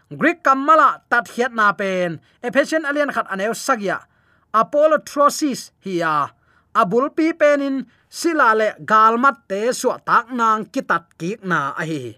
Greek 0.10 0.42
kamala 0.42 1.06
tat 1.10 1.30
hiat 1.30 1.54
na 1.54 1.74
pen. 1.78 2.18
Ephesian 2.42 2.86
alien 2.86 3.14
khat 3.14 3.28
anew 3.30 3.54
sagya 3.54 4.10
apollo 4.54 5.06
trosis 5.06 5.72
hiya 5.86 6.34
abul 6.74 7.14
pi 7.14 7.34
penin 7.34 7.86
sila 8.10 8.58
le 8.58 8.74
galmat 8.82 9.46
te 9.46 9.70
su 9.74 9.94
tak 10.06 10.34
nang 10.34 10.66
kitat 10.74 11.06
ki 11.18 11.38
na 11.46 11.78
a 11.78 11.84
hi. 11.86 12.18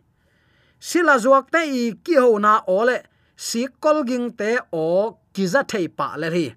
Sila 0.80 1.20
zuak 1.20 1.52
te 1.52 1.62
i 1.68 1.94
ki 2.00 2.16
ho 2.18 2.40
na 2.40 2.64
ole 2.68 3.11
si 3.48 3.62
kolging 3.84 4.28
te 4.40 4.52
o 4.84 4.86
kiza 5.34 5.62
thei 5.72 5.88
pa 5.98 6.08
le 6.22 6.28
ri. 6.36 6.48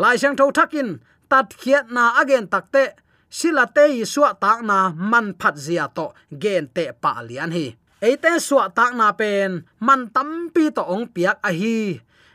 Lai 0.00 0.16
sang 0.20 0.36
tho 0.38 0.46
thakin 0.58 0.88
tat 1.30 1.48
khiat 1.60 1.84
na 1.96 2.04
again 2.20 2.46
takte 2.52 2.84
sila 3.38 3.64
te 3.76 3.84
i 4.00 4.02
suwa 4.12 4.30
tak 4.42 4.58
na 4.68 4.78
man 5.10 5.26
phat 5.40 5.54
zia 5.64 5.84
to 5.96 6.06
gen 6.42 6.64
te 6.76 6.84
pa 7.02 7.12
lian 7.28 7.50
hi. 7.56 7.66
Eite 8.06 8.32
suwa 8.46 8.64
tak 8.78 8.92
na 8.98 9.06
pen, 9.20 9.50
man 9.86 10.00
tam 10.14 10.30
pi 10.54 10.64
to 10.76 10.82
ong 10.94 11.06
piak 11.14 11.38
a 11.48 11.50
hi. 11.60 11.76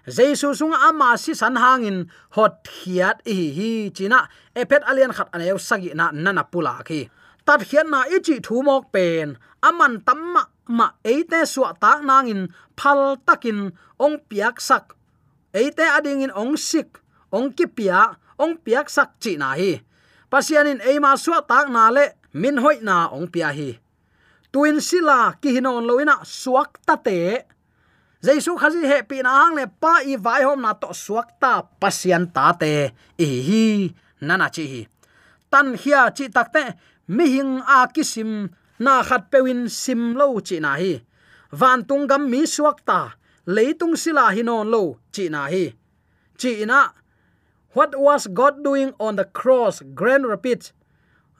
Jesu 0.07 0.55
sung 0.55 0.71
ama 0.71 1.19
si 1.19 1.35
san 1.35 1.59
hangin 1.59 2.07
hot 2.35 2.63
khiat 2.63 3.19
hi 3.27 3.51
hi 3.57 3.71
china 3.91 4.19
epet 4.55 4.81
alian 4.89 5.11
khat 5.11 5.27
anew 5.35 5.59
sagi 5.59 5.91
na 5.99 6.15
nana 6.15 6.47
pula 6.47 6.79
khi 6.87 7.11
tat 7.45 7.59
khian 7.67 7.91
na 7.91 8.07
ichi 8.15 8.39
thu 8.45 8.63
mok 8.63 8.83
pen 8.95 9.35
aman 9.67 9.99
tamma 10.07 10.43
ma 10.69 10.93
eite 11.03 11.45
suwa 11.45 11.73
ta 11.81 11.99
nangin 12.03 12.47
phal 12.79 13.17
takin 13.27 13.71
ong 13.99 14.17
piak 14.29 14.61
sak. 14.61 14.95
Eite 15.53 15.83
ading 15.83 16.21
in 16.25 16.33
ong 16.35 16.55
sik, 16.57 16.99
ong 17.31 17.51
ki 17.57 17.65
pia 17.67 18.19
ong 18.37 18.57
piak 18.61 18.87
sak 18.89 19.17
chi 19.21 19.35
na 19.37 19.57
hi. 19.57 19.81
Pasianin 20.31 20.83
eima 20.83 21.15
suwa 21.15 21.41
ta 21.41 21.65
na 21.65 21.89
le, 21.89 22.05
min 22.33 22.57
hoi 22.63 22.77
na 22.83 23.07
ong 23.15 23.27
pia 23.31 23.49
hi. 23.55 23.79
Tuin 24.51 24.79
sila 24.81 25.35
ki 25.41 25.55
hinon 25.55 25.83
loina 25.87 26.23
suak 26.23 26.79
ta 26.87 26.95
te. 26.95 27.43
Jaisu 28.25 28.57
khazi 28.57 28.81
he 28.89 29.03
pi 29.09 29.21
na 29.21 29.31
hang 29.39 29.55
le 29.55 29.65
pa 29.81 29.99
i 30.01 30.15
vai 30.15 30.41
hom 30.47 30.61
na 30.65 30.71
to 30.73 30.89
suak 30.93 31.39
ta 31.41 31.61
pasian 31.81 32.25
ta 32.35 32.51
te. 32.61 32.91
E 33.17 33.27
hi 33.47 33.63
nana 34.27 34.47
chi 34.55 34.65
hi. 34.71 34.81
Tan 35.51 35.75
hia 35.81 36.09
chi 36.17 36.25
takte 36.35 36.63
mi 37.15 37.25
hing 37.35 37.53
a 37.75 37.87
kisim 37.93 38.49
na 38.79 39.03
khat 39.03 39.31
pewin 39.31 39.69
sim 39.69 40.13
lo 40.15 40.39
chi 40.47 40.59
na 40.59 40.75
hi. 40.75 41.01
Van 41.51 41.85
tung 41.85 42.07
gam 42.07 42.29
mi 42.31 42.45
suak 42.45 42.85
ta 42.85 42.99
leitung 43.55 43.95
sila 43.95 44.31
hinon 44.35 44.67
lo 44.73 44.99
chi 45.13 45.29
na 45.29 45.47
hi. 45.47 45.73
Chi 46.39 46.65
na 46.65 46.89
what 47.73 47.91
was 47.99 48.27
god 48.27 48.63
doing 48.63 48.91
on 48.99 49.15
the 49.15 49.25
cross? 49.25 49.81
Grand 49.93 50.25
rapids. 50.27 50.73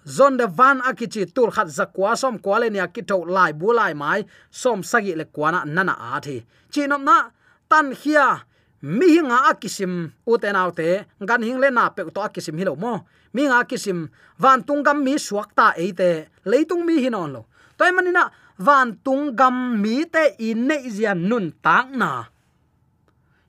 Zon 0.08 0.38
de 0.38 0.48
van 0.48 0.80
akichi 0.82 1.26
tur 1.36 1.52
khat 1.52 1.68
zakwa 1.68 2.16
som 2.18 2.40
kwale 2.40 2.70
ni 2.72 2.80
ki 2.94 3.02
lai 3.28 3.52
bulai 3.52 3.94
mai, 3.94 4.26
som 4.52 4.84
sagi 4.84 5.16
le 5.16 5.26
kwana 5.26 5.66
nana 5.66 5.96
a 6.16 6.22
thi. 6.22 6.46
Chinom 6.72 7.04
na, 7.04 7.30
tan 7.70 7.94
khia 7.94 8.44
mi 8.82 9.18
hinga 9.18 9.50
akisim 9.50 10.12
uten 10.26 10.56
autte 10.56 11.06
gan 11.20 11.42
hing 11.44 11.60
le 11.60 11.70
na 11.72 11.90
pe 11.90 12.06
to 12.14 12.22
akisim 12.22 12.58
hilo 12.58 12.76
mo. 12.76 13.06
Mi 13.34 13.46
nga 13.46 13.66
kisim 13.70 14.10
van 14.40 14.64
tungam 14.64 15.04
mi 15.04 15.18
suakta 15.18 15.74
eite 15.78 16.30
leitung 16.46 16.86
mi 16.86 17.02
hinon 17.04 17.32
lo. 17.34 17.42
Toy 17.78 17.92
manina 17.92 18.32
van 18.58 18.98
tungam 19.06 19.82
mi 19.82 20.06
te 20.06 20.36
in 20.40 20.68
nei 20.68 20.90
zian 20.90 21.30
nun 21.30 21.54
tak 21.62 21.90
na. 21.94 22.26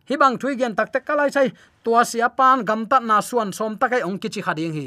Hi 0.09 0.17
bang 0.17 0.37
thui 0.41 0.57
gen 0.57 0.75
tak 0.75 0.89
tak 0.93 1.05
kalai 1.05 1.29
sai, 1.29 1.53
tua 1.85 2.05
sia 2.05 2.29
pan 2.29 2.65
gam 2.65 2.89
ta 2.89 2.99
na 2.99 3.21
suan 3.21 3.53
som 3.53 3.77
takai 3.77 4.01
ong 4.03 4.19
kichi 4.19 4.41
khading 4.41 4.73
hi. 4.73 4.87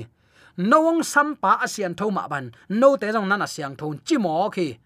Nong 0.57 1.03
sam 1.03 1.37
pa 1.41 1.61
asian 1.63 1.93
thoma 1.95 2.27
ban, 2.27 2.51
no 2.69 2.97
te 2.97 3.07
jong 3.13 3.27
nana 3.29 3.47
siang 3.47 3.75
thon 3.77 4.01
chi 4.05 4.17
mo 4.17 4.49
khi. 4.49 4.77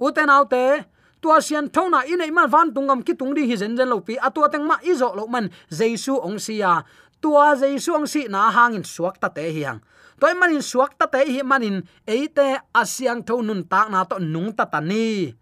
Uten 0.00 0.30
autte 0.30 0.84
tua 1.20 1.40
sian 1.40 1.68
thona 1.70 2.04
in 2.08 2.20
ei 2.24 2.32
man 2.32 2.50
van 2.50 2.72
tungam 2.74 3.04
ki 3.04 3.14
tung 3.14 3.36
di 3.36 3.44
hi 3.46 3.56
zen 3.56 3.76
zen 3.76 3.88
lo 3.88 4.00
pi. 4.00 4.16
Atua 4.16 4.48
teng 4.48 4.64
ma 4.64 4.76
izo 4.82 5.12
lo 5.14 5.26
man 5.28 5.48
jesu 5.68 6.16
ong 6.16 6.40
sia 6.40 6.82
tua 7.20 7.56
jesu 7.56 7.92
ong 7.92 8.08
si 8.08 8.26
na 8.28 8.50
hangin 8.50 8.84
suak 8.84 9.20
ta 9.20 9.28
te 9.28 9.44
hiang 9.52 9.80
toy 10.20 10.32
manin 10.36 10.64
suak 10.64 10.96
ta 10.96 11.06
te 11.08 11.24
hi 11.24 11.40
manin 11.44 11.84
eite 12.08 12.60
asiang 12.72 13.24
thon 13.24 13.64
tak 13.64 13.88
na 13.92 14.04
to 14.04 14.16
nung 14.20 14.52
ta 14.52 14.64
ta 14.64 14.80
ni 14.80 15.32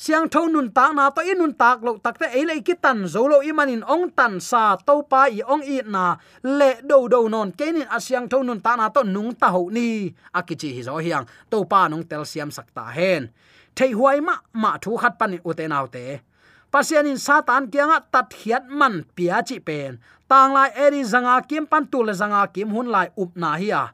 siang 0.00 0.32
tho 0.32 0.48
nun 0.48 0.72
tak 0.72 0.96
na 0.96 1.12
to 1.12 1.20
inun 1.20 1.52
tak 1.52 1.84
lo 1.84 2.00
takte 2.00 2.32
le 2.32 2.56
ki 2.64 2.74
tan 2.80 3.04
zo 3.04 3.28
lo 3.28 3.44
imanin 3.44 3.84
ong 3.84 4.08
tan 4.16 4.40
sa 4.40 4.80
to 4.80 5.04
pa 5.04 5.28
i 5.28 5.44
ong 5.44 5.60
i 5.60 5.84
na 5.84 6.16
le 6.40 6.80
do 6.80 7.04
do 7.12 7.28
non. 7.28 7.52
Kenin 7.52 7.84
asyang 7.84 8.24
tho 8.24 8.40
nun 8.40 8.64
ta 8.64 8.80
na 8.80 8.88
to 8.88 9.04
nung 9.04 9.36
ta 9.36 9.52
ho 9.52 9.68
ni. 9.68 10.08
Akichi 10.32 10.72
hi 10.72 10.80
zo 10.88 10.96
hiang. 11.04 11.28
To 11.52 11.68
pa 11.68 11.84
nong 11.92 12.08
tel 12.08 12.24
siam 12.24 12.48
sakta 12.48 12.88
hen. 12.96 13.28
Thei 13.76 13.92
huai 13.92 14.24
ma 14.24 14.40
ma 14.56 14.80
thu 14.80 14.96
khat 14.96 15.20
pan 15.20 15.36
u 15.36 15.52
te 15.52 15.68
nau 15.68 15.84
te. 15.84 16.24
Pasian 16.72 17.04
in 17.04 17.20
satan 17.20 17.68
kianga 17.68 18.00
tat 18.00 18.32
hiat 18.40 18.72
man 18.72 19.04
pia 19.12 19.44
chi 19.44 19.60
pen. 19.60 20.00
Tang 20.24 20.56
lai 20.56 20.72
eri 20.80 21.04
zanga 21.04 21.44
kim 21.44 21.68
pan 21.68 21.84
tu 21.92 22.00
le 22.00 22.16
zanga 22.16 22.48
kim 22.48 22.72
hun 22.72 22.88
lai 22.88 23.12
up 23.20 23.36
na 23.36 23.52
hi 23.60 23.68
a. 23.68 23.92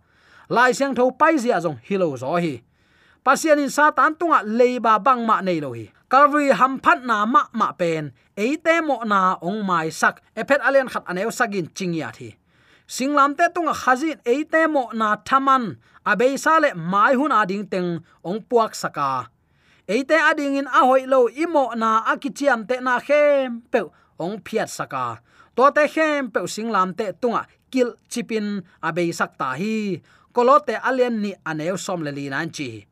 Lai 0.54 0.70
siang 0.70 0.94
tho 0.94 1.10
pai 1.10 1.34
zia 1.34 1.58
zong 1.58 1.82
hilo 1.82 2.14
zo 2.14 2.38
hi. 2.38 2.62
Pasian 3.26 3.58
in 3.58 3.74
satan 3.74 4.14
tunga 4.14 4.46
leiba 4.46 5.02
bang 5.02 5.26
ma 5.26 5.42
nei 5.42 5.58
lo 5.58 5.74
hi 5.74 5.95
calvary 6.08 6.50
ham 6.54 6.78
phat 6.84 7.02
na 7.02 7.26
ma 7.26 7.42
ma 7.52 7.72
pen 7.72 8.12
eite 8.36 8.74
mo 8.86 9.02
na 9.02 9.36
ong 9.42 9.60
mai 9.66 9.90
sak. 9.90 10.22
Ephet 10.36 10.60
alian 10.62 10.88
khat 10.92 11.04
aneu 11.10 11.30
sagin 11.32 11.66
chingya 11.76 12.08
thi. 12.16 12.28
Singlam 12.86 13.34
te 13.38 13.46
tunga 13.54 13.74
khazin 13.74 14.18
eite 14.22 14.70
mo 14.70 14.90
na 14.94 15.16
thaman. 15.26 15.64
Abei 16.06 16.38
sale 16.38 16.70
mai 16.74 17.14
hun 17.18 17.34
ading 17.34 17.66
teng 17.66 17.90
ong 18.22 18.40
puak 18.48 18.72
saka. 18.78 19.26
Eite 19.88 20.14
ading 20.14 20.62
in 20.62 20.68
a 20.70 20.80
hoi 20.86 21.02
lo 21.06 21.26
imo 21.26 21.74
na 21.74 22.06
akichiam 22.12 22.62
te 22.68 22.78
na 22.78 23.02
khem 23.06 23.66
pe 23.72 23.80
ong 24.18 24.38
phiat 24.46 24.70
saka. 24.70 25.18
To 25.56 25.70
te 25.74 25.84
khem 25.94 26.30
pe 26.30 26.46
singlam 26.46 26.94
te 26.94 27.10
tunga 27.20 27.42
kil 27.72 27.98
chipin 28.10 28.62
abei 28.82 29.10
sắc 29.10 29.34
ta 29.40 29.58
hi. 29.58 29.98
Kolote 30.34 30.76
alian 30.78 31.16
ni 31.22 31.32
aneu 31.50 31.76
som 31.80 32.04
le 32.06 32.12
li 32.14 32.30
nan 32.30 32.50
chi 32.54 32.86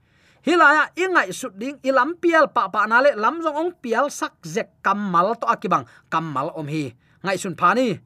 hilaya, 0.47 0.91
ingai 0.97 1.33
su 1.33 1.49
ding, 1.51 1.79
ilam 1.83 2.15
pial 2.21 2.49
pa 2.49 2.69
pa 2.69 2.87
na 2.87 3.01
le, 3.01 3.17
lam 3.17 3.41
jong 3.43 3.57
ong 3.57 3.73
pial 3.83 4.11
sak 4.11 4.33
zek 4.45 4.69
kamal 4.85 5.35
to 5.41 5.47
akibang 5.47 5.87
kamal 6.13 6.53
om 6.55 6.69
hi. 6.69 6.95
Ngai 7.25 7.39
sun 7.39 7.57
phani 7.57 8.01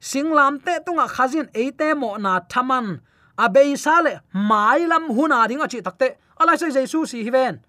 singlam 0.00 0.60
te 0.64 0.80
tunga 0.84 1.06
khazin 1.08 1.48
eite 1.54 1.94
mo 1.96 2.16
na 2.16 2.40
thaman. 2.40 3.00
Abei 3.38 3.76
sale 3.76 4.20
mai 4.32 4.84
lam 4.86 5.08
huna 5.16 5.48
ding 5.48 5.62
achi 5.64 5.80
takte 5.80 6.16
ala 6.40 6.56
sai 6.58 6.70
jesu 6.70 7.06
si 7.06 7.24
hiven 7.24 7.60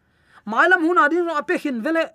mai 0.46 0.68
lam 0.68 0.82
huna 0.84 1.10
ding 1.10 1.26
ro 1.28 1.36
ape 1.36 1.56
hin 1.64 1.82
vele. 1.82 2.06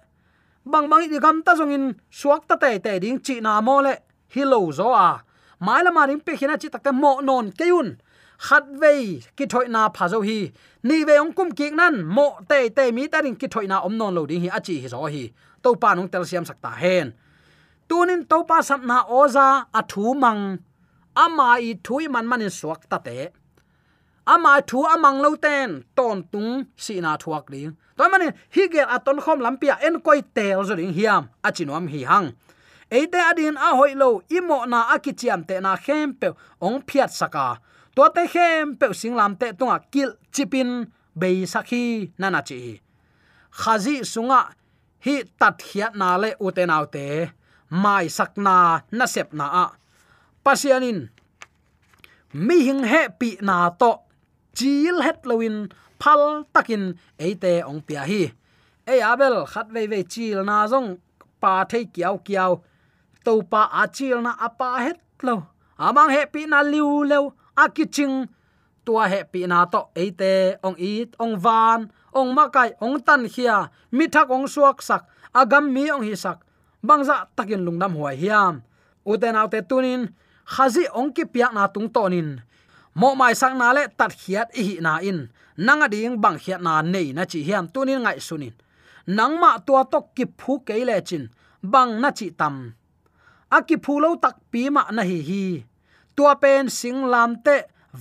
Bang 0.66 0.88
bang 0.90 1.02
i 1.06 1.18
gam 1.18 1.42
ta 1.42 1.54
jong 1.54 1.72
in, 1.72 1.94
suak 2.10 2.48
ta 2.48 2.56
te 2.56 2.78
te 2.78 2.98
ding 2.98 3.18
chi 3.20 3.40
na 3.40 3.60
mo 3.60 3.80
le. 3.80 3.94
Hilo 4.34 4.72
zo 4.72 4.92
a. 4.92 5.22
Mai 5.60 5.82
lam 5.82 5.96
aring 5.96 6.20
pe 6.20 6.36
khina 6.36 6.58
chi 6.60 6.68
takte 6.68 6.92
mo 6.92 7.20
non 7.20 7.52
keun 7.52 7.96
khát 8.38 8.64
vei 8.80 9.22
ki 9.36 9.44
thoi 9.52 9.66
na 9.68 9.88
pha 9.88 10.08
zo 10.08 10.20
hi. 10.20 10.52
Ni 10.82 11.04
ve 11.04 11.14
ong 11.18 11.32
kum 11.36 11.50
ki 11.58 11.70
nan 11.70 12.04
mo 12.16 12.26
te 12.48 12.68
te 12.68 12.90
mi 12.96 13.08
ta 13.08 13.18
ring 13.20 13.36
ki 13.40 13.48
thoi 13.48 13.66
na 13.66 13.76
om 13.86 13.94
non 13.98 14.14
lo 14.14 14.26
ding 14.26 14.42
hi 14.44 14.48
achi 14.58 14.80
hi 14.82 14.88
zo 14.88 15.06
hi. 15.14 15.24
To 15.62 15.74
pa 15.82 15.94
nong 15.94 16.08
tel 16.08 16.24
siam 16.24 16.44
sakta 16.44 16.70
hen 16.82 17.12
tunin 17.88 18.26
to 18.30 18.42
pa 18.48 18.58
sap 18.68 18.82
na 18.90 18.98
oza 19.20 19.46
a 19.78 19.82
thu 19.90 20.14
mang 20.22 20.42
ama 21.14 21.48
i 21.68 21.70
thui 21.86 22.04
man 22.14 22.26
manin 22.30 22.52
suak 22.58 22.80
ta 22.90 22.98
te 23.06 23.18
ama 24.26 24.52
thu 24.70 24.78
amang 24.94 25.18
lo 25.24 25.30
ten 25.44 25.68
ton 25.96 26.18
tung 26.32 26.52
si 26.84 26.94
na 27.04 27.16
thuak 27.22 27.46
ding 27.52 27.70
toy 27.96 28.08
manin 28.12 28.32
hi 28.54 28.62
ge 28.72 28.82
aton 28.96 29.18
khom 29.24 29.38
lampia 29.44 29.74
en 29.86 29.96
koi 30.06 30.20
tel 30.36 30.60
zo 30.68 30.74
ding 30.80 30.94
hiam 30.98 31.22
achinom 31.46 31.86
hi 31.92 32.00
hang 32.10 32.28
eite 32.96 33.20
adin 33.30 33.56
a 33.66 33.68
hoilo 33.78 34.08
imo 34.38 34.58
na 34.72 34.78
akichiam 34.94 35.40
te 35.48 35.56
na 35.64 35.72
khem 35.84 36.08
ong 36.66 36.78
phiat 36.88 37.10
saka 37.20 37.46
to 37.96 38.04
te 38.16 38.24
khem 38.32 38.64
pe 38.80 38.86
singlam 39.00 39.32
te 39.40 39.46
tunga 39.58 39.76
à, 39.78 39.84
kil 39.92 40.10
chipin 40.34 40.70
be 41.20 41.28
sakhi 41.52 41.84
nana 42.20 42.40
chi 42.48 42.58
khazi 43.60 43.94
sunga 44.12 44.40
hi 45.04 45.14
tat 45.40 45.56
hiat 45.68 45.92
na 46.00 46.08
le 46.22 46.30
uten 46.46 46.70
autte 46.76 47.06
mai 47.82 48.06
sakna 48.16 48.56
na 48.98 49.04
sep 49.14 49.28
na 49.38 49.46
a 49.64 49.66
pasianin, 50.46 51.10
mi 52.46 52.56
hing 52.66 52.84
he 52.92 53.02
pi 53.18 53.28
na 53.48 53.56
to. 53.80 53.92
Chil 54.56 54.96
het 55.06 55.26
loin 55.28 55.56
phal 56.00 56.22
takin 56.54 56.84
eite 57.24 57.52
ong 57.70 57.82
pia 57.86 58.02
hi. 58.10 58.22
E 58.92 58.94
abel, 59.10 59.36
khat 59.52 59.68
ve 59.74 59.82
ve 59.92 60.00
chil 60.12 60.38
na 60.48 60.56
zong, 60.72 60.88
pa 61.42 61.52
thei 61.70 61.84
kiao 61.94 62.16
kiao. 62.26 62.52
To 63.24 63.32
pa 63.52 63.62
achil 63.82 64.18
na 64.26 64.32
apa 64.46 64.68
het 64.84 65.00
lo. 65.26 65.36
Amang 65.86 66.10
he 66.14 66.22
pi 66.32 66.46
na 66.52 66.58
liu 66.72 67.02
leo 67.10 67.34
akiching, 67.56 68.28
tua 68.84 69.08
he 69.08 69.24
pi 69.24 69.46
na 69.50 69.66
to 69.66 69.88
eite, 69.96 70.60
ong 70.62 70.76
i 70.78 71.08
ong 71.18 71.34
van, 71.40 71.90
ong 72.14 72.30
makai, 72.36 72.76
ong 72.80 73.00
tan 73.02 73.26
khia 73.28 73.68
mi 73.90 74.06
thak 74.06 74.30
ong 74.30 74.46
suak 74.46 74.78
sak, 74.84 75.02
agam 75.34 75.72
mi 75.74 75.90
ong 75.90 76.04
hi 76.06 76.14
sak. 76.14 76.44
Bangza 76.86 77.26
takin 77.34 77.66
lungnam 77.66 77.98
huai 77.98 78.16
hiam. 78.16 78.62
Uten 79.02 79.34
autte 79.34 79.60
tunin, 79.66 80.06
khazi 80.44 80.86
ong 80.94 81.10
ki 81.10 81.24
piak 81.26 81.50
na 81.50 81.66
tung 81.66 81.90
tonin. 81.90 82.38
Mo 82.94 83.14
mai 83.18 83.34
sang 83.34 83.58
na 83.58 83.74
le 83.76 83.90
tat 83.98 84.12
khiat 84.14 84.54
hi 84.54 84.78
na 84.80 85.02
in. 85.02 85.28
Nanga 85.56 85.88
ding 85.88 86.20
bang 86.22 86.38
khiat 86.38 86.60
na 86.62 86.82
nei 86.82 87.12
na 87.12 87.24
chi 87.24 87.42
hiam 87.42 87.66
tunin 87.68 88.00
ngai 88.04 88.20
sunin. 88.20 88.54
Nangma 89.06 89.58
tua 89.66 89.82
tok 89.92 90.14
ki 90.16 90.24
phu 90.38 90.62
ke 90.66 90.74
le 90.88 90.96
chin. 91.08 91.28
Bang 91.62 92.00
na 92.00 92.10
chi 92.18 92.30
tam. 92.30 92.72
Aki 93.50 93.76
phulo 93.84 94.16
tak 94.22 94.36
pi 94.50 94.70
ma 94.70 94.82
na 94.96 95.02
hi 95.02 95.18
hi 95.28 95.42
tua 96.16 96.34
pen 96.42 96.72
sing 96.72 97.04
lam 97.12 97.36
te 97.44 97.56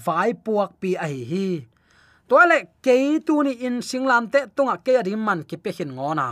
vai 0.06 0.32
puak 0.34 0.72
pi 0.80 0.96
a 0.96 1.06
hi 1.12 1.22
hi. 1.32 1.48
Toile 2.30 2.58
ke 2.86 2.96
tu 3.28 3.44
ni 3.44 3.54
in 3.68 3.82
sing 3.90 4.08
lam 4.08 4.32
te 4.34 4.40
tunga 4.56 4.76
ke 4.86 4.94
adi 5.02 5.14
man 5.16 5.44
ki 5.50 5.58
pe 5.64 5.72
hin 5.78 5.92
ngona. 5.98 6.28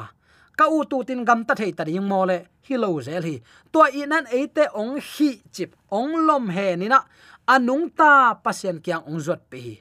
Ka 0.57 0.65
u 0.75 0.79
tu 0.89 1.03
tin 1.07 1.25
gam 1.27 1.43
ta 1.47 1.53
thei 1.59 1.71
ta 1.77 1.83
ding 1.83 2.07
mo 2.11 2.25
le, 2.29 2.37
hi 2.67 2.75
lo 2.83 2.89
zel 3.05 3.23
hi. 3.29 3.35
Tua 3.71 3.85
i 3.99 4.05
nan 4.11 4.25
e 4.31 4.41
te 4.55 4.63
ong 4.81 4.95
hi 5.11 5.29
chip 5.53 5.75
ong 5.99 6.13
lom 6.27 6.49
he 6.55 6.67
ni 6.79 6.87
na 6.87 6.99
anung 7.53 7.85
ta 7.99 8.11
pasien 8.43 8.77
kyang 8.85 9.03
ong 9.09 9.19
zot 9.25 9.41
pe 9.51 9.57
hi. 9.65 9.75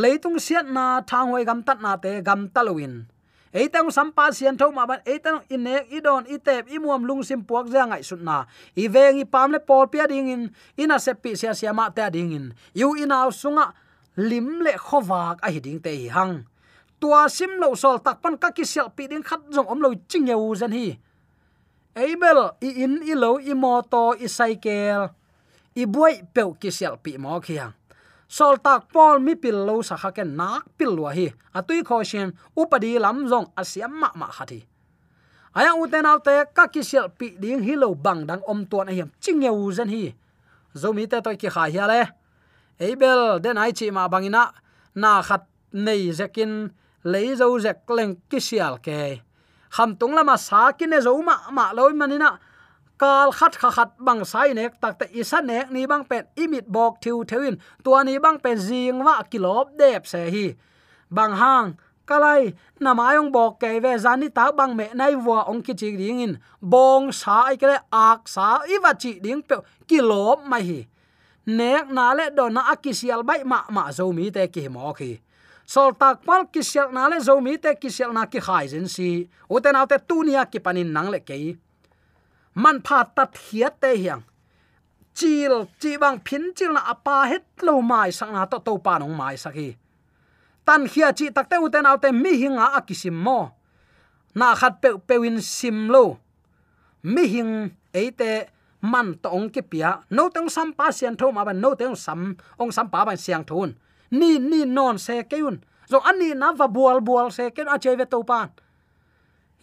Leitung 0.00 0.38
siat 0.44 0.66
na 0.76 0.84
thang 1.10 1.32
hoi 1.32 1.44
gam 1.48 1.60
tat 1.66 1.80
na 1.80 1.96
te 1.96 2.20
gam 2.26 2.48
talowin 2.54 3.06
eitang 3.54 3.86
sampa 3.94 4.34
sian 4.34 4.58
tho 4.58 4.68
ma 4.74 4.82
ban 4.82 4.98
eitang 5.06 5.46
inek, 5.46 5.86
idon, 5.94 6.26
itep, 6.26 6.66
imuam 6.66 7.06
lung 7.06 7.22
sim 7.22 7.46
puak 7.46 7.70
ja 7.70 7.86
ngai 7.86 8.02
sunna 8.02 8.50
i 8.74 8.90
vengi 8.90 9.22
pamle 9.22 9.62
pol 9.62 9.86
pia 9.86 10.10
ding 10.10 10.26
in, 10.26 10.42
ina 10.74 10.98
sepi 10.98 11.38
sia 11.38 11.54
sia 11.54 11.70
ma 11.70 11.86
ta 11.94 12.10
ding 12.10 12.34
in. 12.34 12.46
Yu 12.74 12.98
inaw 12.98 13.30
sunga, 13.30 13.70
lim 14.18 14.60
le 14.66 14.74
khowak 14.74 15.38
a 15.46 15.48
hiding 15.54 15.78
te 15.78 15.94
hi 15.94 16.10
hang. 16.10 16.42
Tua 16.98 17.30
sim 17.30 17.62
lo 17.62 17.78
sol 17.78 18.02
tak 18.02 18.18
pan 18.18 18.34
ka 18.34 18.50
ki 18.50 18.66
sel 18.66 18.90
pi 18.90 19.06
ding 19.06 19.22
khat 19.22 19.46
jong 19.54 19.70
om 19.70 19.78
lo 19.78 19.94
ching 20.10 20.26
yeu 20.26 20.50
zan 20.58 20.74
hi. 20.74 20.98
Abel, 21.94 22.58
i 22.58 22.82
in, 22.82 22.98
i 23.06 23.14
lo, 23.14 23.38
i 23.38 23.54
moto, 23.54 24.18
i 24.18 24.26
cycle, 24.26 25.14
i 25.78 25.86
buai 25.86 26.26
pe 26.34 26.42
ki 26.58 26.74
sel 26.74 26.98
pi 26.98 27.14
mo 27.22 27.38
khiang 27.38 27.70
sol 28.28 28.58
tak 28.58 28.92
pol 28.92 29.20
mi 29.20 29.34
pil 29.34 29.66
lo 29.66 29.82
sa 29.82 29.96
kha 29.96 30.10
ken 30.10 30.36
nak 30.36 30.64
pil 30.78 30.94
lo 30.96 31.08
hi. 31.08 31.32
Atui 31.54 31.82
kho 31.82 32.04
sian 32.04 32.32
upadi 32.56 32.98
lam 32.98 33.28
zong 33.28 33.52
asiam 33.56 33.92
ma 34.00 34.10
ma 34.14 34.28
khati 34.28 34.74
aya 35.54 35.70
uten 35.78 36.06
autte 36.06 36.50
ka 36.50 36.66
ki 36.66 36.82
sel 36.82 37.08
pi 37.18 37.26
ding 37.38 37.62
hi 37.62 37.74
lo 37.78 37.94
bang 37.94 38.26
dang 38.26 38.42
om 38.46 38.66
ton 38.66 38.88
hiam 38.90 39.10
chingye 39.22 39.50
u 39.50 39.70
zen 39.72 39.88
hi. 39.88 40.14
Zomi 40.74 41.06
te 41.06 41.20
toy 41.22 41.36
ki 41.36 41.48
kha 41.54 41.64
hi 41.70 41.78
ale 41.78 42.00
eibel 42.78 43.38
den 43.42 43.58
ai 43.58 43.72
chi 43.72 43.90
ma 43.90 44.08
bangina 44.08 44.50
na 44.94 45.22
khat 45.22 45.46
nei 45.72 46.10
zekin 46.18 46.52
lei 47.04 47.34
zo 47.38 47.46
zek 47.58 47.86
leng 47.96 48.18
ki 48.30 48.40
sial 48.40 48.78
ke. 48.84 49.22
Kham 49.74 49.94
tung 49.98 50.14
lama 50.14 50.36
sa 50.38 50.72
ki 50.78 50.86
ne 50.86 50.98
zo 51.06 51.14
ma 51.22 51.36
ma 51.56 51.72
loi 51.72 51.94
manina 51.94 52.30
kal 52.98 53.32
khat 53.32 53.58
kha 53.60 53.70
khat 53.70 53.90
bang 53.98 54.24
sai 54.24 54.54
nek, 54.54 54.80
tak 54.80 54.98
ta 54.98 55.06
isa 55.12 55.42
nek, 55.42 55.70
ni 55.70 55.86
bang 55.86 56.04
pen 56.04 56.24
imit 56.36 56.66
bok 56.66 57.00
thiu 57.02 57.24
thewin 57.24 57.56
tua 57.84 58.04
ni 58.04 58.18
bang 58.18 58.38
pen 58.38 58.58
jing 58.58 58.98
wa 59.04 59.22
kilop 59.30 59.66
dep 59.78 60.06
se 60.06 60.30
hi. 60.34 60.46
Bang 61.10 61.34
hang, 61.40 61.76
kalai 62.06 62.54
namayong 62.80 63.32
bok 63.32 63.60
ke 63.60 63.80
ve 63.82 63.92
zani 64.04 64.28
ta 64.32 64.52
bang 64.52 64.76
me 64.76 64.86
nai 64.94 65.14
wa 65.14 65.44
ong 65.50 65.62
ki 65.62 65.74
chi 65.74 65.96
ding 65.96 66.20
in. 66.20 66.32
Bong 66.62 67.12
sa 67.12 67.50
ai 67.50 67.56
kale 67.56 67.78
ak 67.92 68.28
sa 68.28 68.62
i 68.68 68.78
wa 68.78 68.92
chi 68.92 69.18
ding 69.24 69.42
pe 69.42 69.56
kilop 69.88 70.46
mai 70.46 70.62
hi. 70.62 70.80
Nek 71.46 71.92
na 71.92 72.12
le 72.14 72.30
do 72.36 72.48
na 72.48 72.72
akisial 72.72 73.20
bai 73.24 73.42
ma 73.44 73.64
ma 73.70 73.90
zo 73.92 74.12
mi 74.12 74.30
te 74.30 74.46
ki 74.48 74.68
mo 74.68 74.92
khi 74.92 75.20
sol 75.66 75.92
tak 75.96 76.24
pal 76.24 76.44
kisial 76.52 76.92
na 76.92 77.08
le 77.08 77.20
zo 77.20 77.40
mi 77.40 77.56
te 77.56 77.72
kisial 77.74 78.12
na 78.12 78.26
ki 78.26 78.40
khai 78.40 78.68
zen 78.68 78.88
si. 78.88 79.28
Uten 79.48 79.76
autte 79.76 79.98
tunia 80.08 80.44
ki 80.44 80.58
panin 80.60 80.92
nang 80.92 81.10
le 81.10 81.20
kei 81.20 81.56
man 82.54 82.80
pha 82.86 82.98
tat 83.16 83.32
hiat 83.46 83.74
te 83.82 83.90
hiang. 84.02 84.22
Chil 85.14 85.54
chi 85.80 85.96
bang 86.02 86.18
phin 86.26 86.44
chil 86.56 86.72
na 86.74 86.82
apa 86.92 87.16
het 87.30 87.46
lo 87.62 87.80
mai 87.80 88.10
sang 88.10 88.32
na 88.32 88.46
to 88.46 88.58
to 88.66 88.78
pa 88.78 88.98
nong 88.98 89.14
mai 89.14 89.36
saki 89.36 89.76
tan 90.66 90.88
khia 90.88 91.12
chi 91.18 91.26
tak 91.30 91.46
te 91.50 91.56
uten 91.64 91.86
autte 91.86 92.08
mi 92.12 92.32
hinga 92.42 92.66
akisim 92.78 93.14
mo. 93.14 93.40
Na 94.34 94.54
khat 94.54 94.82
pe, 94.82 94.88
pewin 95.08 95.38
sim 95.40 95.88
lo. 95.94 96.18
Mi 97.02 97.22
hing 97.28 97.52
eite 97.94 98.50
man 98.80 99.14
to 99.22 99.28
ong 99.30 99.48
ki 99.54 99.62
pia. 99.62 100.00
No 100.10 100.28
tang 100.34 100.48
sam 100.48 100.72
pa 100.72 100.90
sian 100.90 101.14
tho 101.16 101.30
ma 101.30 101.44
ban, 101.44 101.60
no 101.60 101.74
tang 101.78 101.94
sam, 101.94 102.34
ong 102.58 102.72
sam 102.72 102.90
pa 102.90 103.04
ban 103.06 103.16
siang 103.16 103.44
thun. 103.44 103.70
Ni 104.10 104.38
ni 104.38 104.64
non 104.64 104.98
se 104.98 105.22
keun 105.30 105.62
zo 105.88 106.00
ani 106.00 106.34
na 106.34 106.52
va 106.52 106.66
bual 106.68 107.00
bual 107.00 107.30
se 107.32 107.50
ken 107.50 107.68
a 107.68 107.78
cheve 107.78 108.06
to 108.08 108.22
pan 108.24 108.48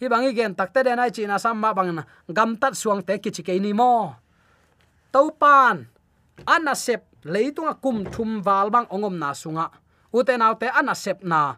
hi 0.00 0.06
bangi 0.08 0.34
gen 0.34 0.54
takte 0.54 0.84
den 0.84 0.98
ai 0.98 1.10
china 1.10 1.38
sam 1.38 1.60
ma 1.60 1.72
bang 1.72 1.94
na. 1.94 2.02
Gam 2.32 2.56
tat 2.56 2.74
suang 2.74 3.02
te 3.02 3.18
kichi 3.18 3.42
ke 3.42 3.58
ni 3.60 3.72
mo. 3.72 4.14
To 5.12 5.30
pan 5.30 5.86
ana 6.46 6.74
sep 6.74 7.02
leitunga 7.24 7.74
kum 7.82 8.04
thum 8.04 8.42
wal 8.46 8.70
bang 8.70 8.86
ongom 8.90 9.18
na 9.18 9.32
sunga. 9.32 9.66
Uten 10.12 10.42
autte 10.42 10.68
ana 10.72 10.94
sep 10.94 11.22
na. 11.24 11.56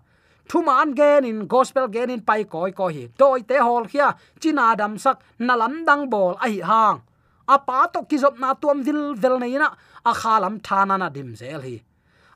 Thuma 0.49 0.83
an 0.83 0.95
gen 0.95 1.25
in 1.25 1.47
gospel 1.47 1.89
gen 1.89 2.11
in 2.11 2.21
pai 2.21 2.45
koi 2.45 2.71
ko 2.73 2.89
hi. 2.89 3.09
Toy 3.19 3.41
te 3.49 3.57
hol 3.57 3.89
khia, 3.89 4.13
china 4.41 4.77
dam 4.77 4.99
sak, 4.99 5.23
nalam 5.41 5.87
dang 5.87 6.11
bol 6.11 6.37
ai 6.41 6.61
hang. 6.61 7.01
Apa 7.49 7.89
to 7.93 8.05
kizop 8.05 8.39
na 8.39 8.55
tuam 8.55 8.85
dil 8.85 9.15
vel 9.17 9.39
nei 9.39 9.57
na, 9.57 9.69
a 10.05 10.13
khalam 10.13 10.61
thana 10.61 10.99
na 10.99 11.09
dim 11.09 11.35
zel 11.35 11.61
hi. 11.61 11.81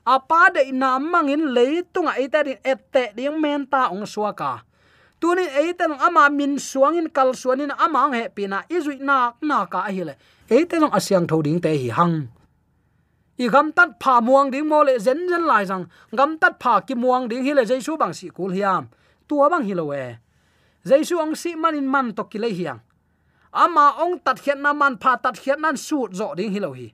Apa 0.05 0.49
de 0.53 0.71
na 0.71 0.97
mangin 0.97 1.53
leitunga 1.53 2.17
ite 2.17 2.39
din 2.45 2.59
ette 2.63 3.13
ding 3.13 3.37
menta 3.41 3.89
ong 3.93 4.05
suaka 4.09 4.68
tuni 5.19 5.45
eiten 5.47 5.91
ama 5.91 6.29
min 6.29 6.59
suangin 6.59 7.09
kal 7.13 7.33
suanin 7.33 7.71
amang 7.77 8.13
he 8.13 8.29
pina. 8.29 8.63
Izui 8.69 8.99
na 8.99 9.33
na 9.41 9.65
ka 9.65 9.81
hi 9.87 10.03
le. 10.03 10.15
Eiten 10.49 10.83
asyang 10.91 11.27
thoding 11.27 11.59
te 11.61 11.75
hi 11.77 11.89
hang. 11.89 12.29
I 13.39 13.47
gam 13.47 13.71
tat 13.71 13.95
pha 14.03 14.19
muang 14.21 14.51
ding 14.51 14.67
mo 14.67 14.83
le 14.83 14.99
zen 14.99 15.29
zen 15.29 15.45
lai 15.47 15.63
sang 15.65 15.87
gam 16.15 16.37
tat 16.37 16.59
pha 16.59 16.81
ki 16.81 16.95
muang 16.95 17.29
ding 17.29 17.43
hi 17.45 17.53
le 17.53 17.63
jaisu 17.63 17.97
bang 17.97 18.13
si 18.13 18.29
kul 18.29 18.51
hiam. 18.51 18.89
Tua 19.27 19.49
bang 19.49 19.63
hi 19.63 19.73
lo 19.73 19.85
we. 19.91 20.17
Jaisu 20.85 21.15
ong 21.23 21.35
si 21.35 21.55
manin 21.55 21.87
man 21.87 22.13
to 22.13 22.23
ki 22.23 22.39
le 22.39 22.49
hiang. 22.49 22.79
Ama 23.53 23.95
ong 24.03 24.19
tat 24.25 24.41
khian 24.43 24.61
na 24.61 24.73
man 24.73 24.97
pha 24.97 25.15
tat 25.23 25.39
khian 25.39 25.61
nan 25.61 25.77
su 25.77 26.07
zo 26.11 26.35
ding 26.35 26.51
hi 26.51 26.59
lo 26.59 26.73
hi. 26.73 26.93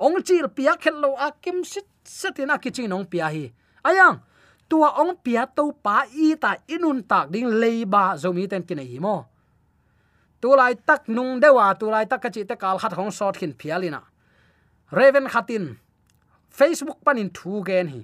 Ong 0.00 0.20
chil 0.22 0.48
pia 0.48 0.76
khel 0.76 1.00
lo 1.00 1.16
akim 1.16 1.64
sit 1.64 1.88
setina 2.04 2.58
kiching 2.58 2.88
nong 2.88 3.06
pia 3.06 3.32
hi. 3.32 3.52
Ayang 3.84 4.20
tua 4.68 4.98
ong 5.02 5.16
pia 5.24 5.46
to 5.46 5.72
pa 5.84 6.04
i 6.10 6.34
ta 6.34 6.56
inun 6.68 7.02
tak 7.06 7.30
ding 7.32 7.48
leiba 7.48 8.16
zomi 8.18 8.48
ten 8.50 8.62
kin 8.62 8.78
hi 8.78 8.98
mo. 8.98 9.26
Tu 10.40 10.48
lai 10.52 10.74
tak 10.74 11.08
nung 11.08 11.40
dewa, 11.40 11.72
tu 11.78 11.86
lai 11.90 12.04
tak 12.06 12.22
kachi 12.22 12.42
te 12.44 12.54
kal 12.56 12.78
khat 12.78 12.92
hong 12.92 13.10
sort 13.10 13.36
khin 13.40 13.54
phialina 13.56 14.02
raven 14.92 15.26
khatin, 15.26 15.76
facebook 16.50 17.02
panin 17.04 17.30
thu 17.34 17.62
gen 17.64 17.88
hi. 17.88 18.02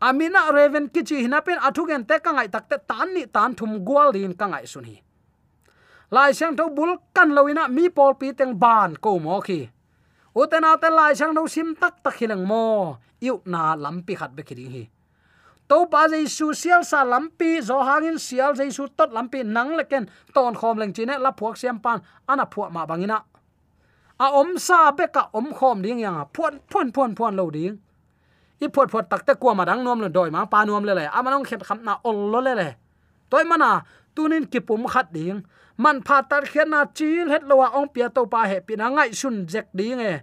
Amina 0.00 0.52
raven 0.52 0.88
kichi 0.88 1.24
hina 1.24 1.40
pen 1.40 1.58
athu 1.58 1.86
gen 1.88 2.04
te 2.04 2.18
ka 2.18 2.32
ngai 2.32 2.48
tak 2.48 2.68
te 2.68 2.76
tan 2.88 3.14
ni 3.14 3.26
tan 3.26 3.54
thum 3.54 3.84
gwal 3.84 4.12
din 4.12 4.34
ka 4.36 4.46
ngai 4.46 4.66
sun 4.66 4.84
hi. 4.84 4.96
Lai 6.10 6.32
sang 6.32 6.56
tho 6.56 6.68
bul 6.68 6.96
kan 7.14 7.32
loina 7.36 7.68
mi 7.68 7.88
pol 7.88 8.14
pi 8.20 8.32
teng 8.32 8.54
ban 8.58 8.96
ko 8.96 9.18
mo 9.18 9.40
khi. 9.40 9.68
Utena 10.36 10.76
te 10.76 10.88
lai 10.90 11.14
sang 11.16 11.34
no 11.34 11.46
sim 11.46 11.74
tak 11.80 12.02
tak 12.04 12.14
hilang 12.18 12.44
mo. 12.46 12.96
Yu 13.20 13.40
na 13.44 13.74
lampi 13.74 14.14
khat 14.14 14.36
be 14.36 14.42
khiding 14.42 14.70
hi 14.70 14.84
to 15.68 15.86
pa 15.90 16.06
jaisu 16.08 16.54
sial 16.54 16.82
sa 16.86 17.02
lampi 17.02 17.58
zo 17.62 17.78
hangin 17.82 18.18
sial 18.18 18.54
jaisu 18.54 18.86
tot 18.96 19.10
lampi 19.10 19.42
nang 19.42 19.74
leken 19.78 20.06
ton 20.34 20.54
khom 20.54 20.78
leng 20.78 20.92
chine 20.96 21.14
la 21.18 21.30
phuak 21.38 21.56
siam 21.58 21.78
pan 21.84 21.98
ana 22.28 22.46
phuak 22.46 22.70
ma 22.70 22.86
bangina 22.86 23.18
a 24.18 24.26
om 24.40 24.58
sa 24.58 24.90
be 24.92 25.06
ka 25.12 25.28
om 25.34 25.50
khom 25.52 25.82
ding 25.82 25.98
yang 25.98 26.16
a 26.22 26.24
phuan 26.34 26.60
phuan 26.70 26.88
phuan 26.94 27.10
phuan 27.18 27.34
lo 27.36 27.50
ding 27.50 27.74
i 28.62 28.66
phot 28.74 28.88
phot 28.92 29.06
takte 29.10 29.34
kwa 29.40 29.52
ma 29.58 29.64
dang 29.68 29.82
nom 29.84 30.00
lo 30.00 30.08
doi 30.08 30.30
ma 30.30 30.46
pa 30.46 30.64
nom 30.64 30.84
le 30.88 30.94
le 30.94 31.04
a 31.16 31.18
manong 31.22 31.44
khet 31.48 31.62
kham 31.66 31.82
na 31.84 31.98
ol 32.08 32.18
lo 32.32 32.40
le 32.40 32.52
le 32.60 32.68
toy 33.30 33.44
mana 33.44 33.82
tunin 34.14 34.46
kipum 34.46 34.86
khat 34.86 35.12
ding 35.12 35.42
man 35.76 36.00
pha 36.06 36.22
tar 36.30 36.44
khet 36.52 36.68
na 36.68 36.86
chil 36.96 37.26
het 37.28 37.42
lo 37.48 37.60
wa 37.60 37.68
ong 37.76 37.88
pia 37.94 38.08
to 38.08 38.22
pa 38.32 38.46
he 38.50 38.58
pina 38.66 38.86
ngai 38.88 39.10
sun 39.20 39.46
jek 39.52 39.66
ding 39.74 40.00
e 40.00 40.14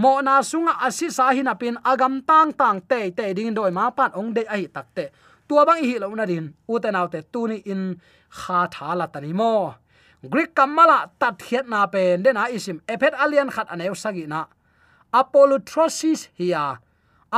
mo 0.00 0.24
na 0.24 0.40
sunga 0.40 0.80
asi 0.80 1.12
sa 1.12 1.28
hi 1.36 1.44
pin 1.60 1.76
agam 1.84 2.24
tang 2.24 2.56
tang 2.56 2.80
te 2.80 3.12
te 3.12 3.24
ding 3.36 3.52
doi 3.52 3.68
ma 3.68 3.92
pan 3.92 4.10
ong 4.16 4.32
de 4.32 4.42
ai 4.48 4.64
takte 4.72 5.12
tua 5.50 5.66
bang 5.68 5.82
hi 5.84 5.98
lo 6.00 6.08
na 6.14 6.24
din, 6.24 6.46
u 6.72 6.78
te 6.80 6.88
naw 6.94 7.06
te 7.12 7.20
tu 7.32 7.40
ni 7.50 7.58
in 7.72 7.82
kha 8.38 8.60
tha 8.74 8.94
la 8.94 9.06
tani 9.12 9.32
mo. 9.40 9.74
Greek 10.32 10.54
kamala 10.54 10.98
tat 11.20 11.36
khiat 11.46 11.66
na 11.72 11.80
pen 11.92 12.22
de 12.24 12.30
na 12.32 12.44
isim, 12.56 12.78
ephet 12.92 13.14
alien 13.24 13.50
khat 13.54 13.66
aneu 13.74 13.94
sagi 14.02 14.24
na. 14.32 14.40
Apolutrosis 15.20 16.20
hiya 16.38 16.78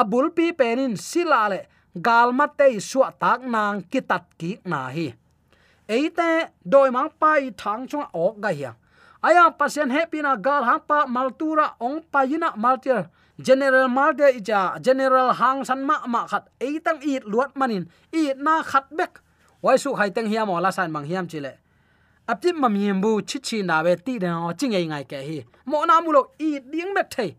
abul 0.01 0.29
pi 0.37 0.47
penin 0.59 0.95
silale 1.09 1.61
galma 2.07 2.47
te 2.59 2.69
suwa 2.89 3.09
tak 3.23 3.41
nang 3.55 3.83
kitat 3.91 4.25
ki 4.39 4.51
na 4.71 4.81
hi. 4.95 5.09
Eite 5.89 6.31
doi 6.73 6.91
mang 6.95 7.11
pai 7.21 7.51
thang 7.61 7.83
chung 7.91 8.07
ok 8.13 8.35
ga 8.45 8.51
hiang 8.59 8.77
aya, 9.23 9.51
pasien 9.59 9.91
happy 9.91 10.23
na 10.23 10.37
gal 10.37 10.65
hang 10.65 10.83
pa 10.87 11.07
maltura 11.07 11.75
ong 11.81 12.03
payina 12.13 12.55
maltir 12.57 13.09
general 13.43 13.89
malde 13.89 14.27
ija, 14.39 14.81
general 14.83 15.33
hang 15.33 15.65
san 15.65 15.85
ma 15.85 15.97
ma 16.07 16.27
khat 16.27 16.49
eitang 16.61 17.01
i 17.03 17.19
luat 17.21 17.57
manin 17.57 17.89
i 18.13 18.33
na 18.37 18.63
khat 18.63 18.87
bek. 18.91 19.21
Wai 19.63 19.77
su 19.77 19.95
hai 19.95 20.11
teng 20.11 20.29
hiam 20.29 20.51
ola 20.51 20.73
san 20.73 20.93
mang 20.93 21.07
hiam 21.07 21.27
chile. 21.29 21.53
Apti 22.29 22.53
mamiem 22.53 23.01
bu 23.01 23.21
chi 23.29 23.39
chi 23.39 23.63
na 23.63 23.83
ve 23.83 23.97
ti 23.97 24.19
de 24.19 24.31
o 24.31 24.53
ching 24.59 24.75
ei 24.75 24.87
ngai 24.87 25.05
ke 25.11 25.19
hi. 25.29 25.39
Mo 25.67 25.85
na 25.85 26.01
mu 26.01 26.13
lo 26.13 26.23
i 26.39 26.59
ding 26.73 26.93
mek 26.95 27.09
thei. 27.15 27.31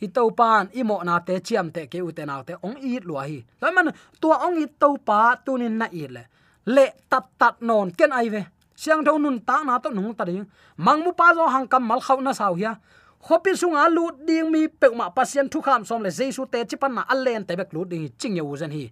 I 0.00 0.06
to 0.06 0.30
pan 0.30 0.68
i 0.74 0.82
mo 0.82 1.02
na 1.02 1.18
te 1.18 1.34
chiam 1.46 1.70
te 1.74 1.86
ke 1.92 1.98
u 2.08 2.10
te 2.12 2.24
na 2.24 2.42
te 2.42 2.54
ong 2.66 2.78
i 2.90 3.00
lua 3.08 3.22
hi. 3.30 3.38
Lai 3.62 3.72
man, 3.76 3.92
tua 4.20 4.36
ong 4.46 4.58
i 4.64 4.66
to 4.80 4.88
pa 5.08 5.36
tu 5.44 5.58
nin 5.58 5.78
na 5.78 5.86
i 5.92 6.06
le. 6.14 6.22
Le 6.74 6.86
tat 7.10 7.26
tat 7.40 7.56
non 7.60 7.90
ken 7.98 8.12
ai 8.12 8.28
ve 8.34 8.42
siang 8.78 9.02
tho 9.02 9.18
nun 9.18 9.40
ta 9.42 9.56
na 9.66 9.78
to 9.82 9.90
nung 9.90 10.14
ta 10.14 10.24
ding. 10.24 10.46
Mang 10.76 11.02
mu 11.04 11.10
pa 11.10 11.34
zo 11.34 11.44
hang 11.54 11.66
kam 11.66 11.82
mal 11.82 12.00
khau 12.06 12.20
na 12.22 12.32
sau 12.32 12.54
hia. 12.54 12.78
Hopi 13.26 13.50
sunga 13.60 13.90
lut 13.90 14.14
ding 14.26 14.52
mi 14.52 14.68
pe 14.68 14.86
ma 14.94 15.10
pasien 15.10 15.50
thu 15.52 15.58
kham 15.60 15.82
som 15.84 16.02
le 16.02 16.10
jesu 16.10 16.46
te 16.52 16.62
chi 16.68 16.76
pan 16.82 16.94
na 16.94 17.02
allen 17.12 17.42
te 17.44 17.52
bek 17.58 17.74
lut 17.74 17.88
ding 17.88 18.06
ching 18.20 18.36
ye 18.38 18.42
u 18.42 18.56
zen 18.56 18.70
hi. 18.70 18.84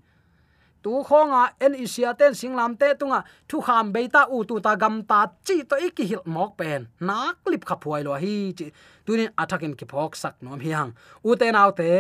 Tu 0.83 0.91
khonga 1.09 1.43
en 1.65 1.75
isia 1.85 2.11
ten 2.19 2.33
singlam 2.35 2.73
te 2.81 2.89
tunga 3.01 3.21
thu 3.49 3.61
kham 3.67 3.93
beita 3.95 4.23
u 4.35 4.45
tu 4.49 4.55
ta 4.67 4.73
gam 4.83 5.03
ta 5.11 5.21
chi 5.47 5.57
to 5.71 5.77
iki 5.87 6.05
hil 6.11 6.23
mok 6.35 6.51
pen. 6.59 6.81
Na 7.01 7.17
clip 7.45 7.63
kha 7.69 7.77
phuai 7.83 8.03
lo 8.07 8.15
hi 8.25 8.35
chi. 8.59 8.67
Tunin 9.07 9.31
athakin 9.43 9.75
ki 9.79 9.87
phok 9.91 10.13
sak 10.23 10.35
nom 10.43 10.61
hang. 10.61 10.91
U 11.29 11.31
te 11.41 11.47
naw 11.57 11.71
te 11.79 11.91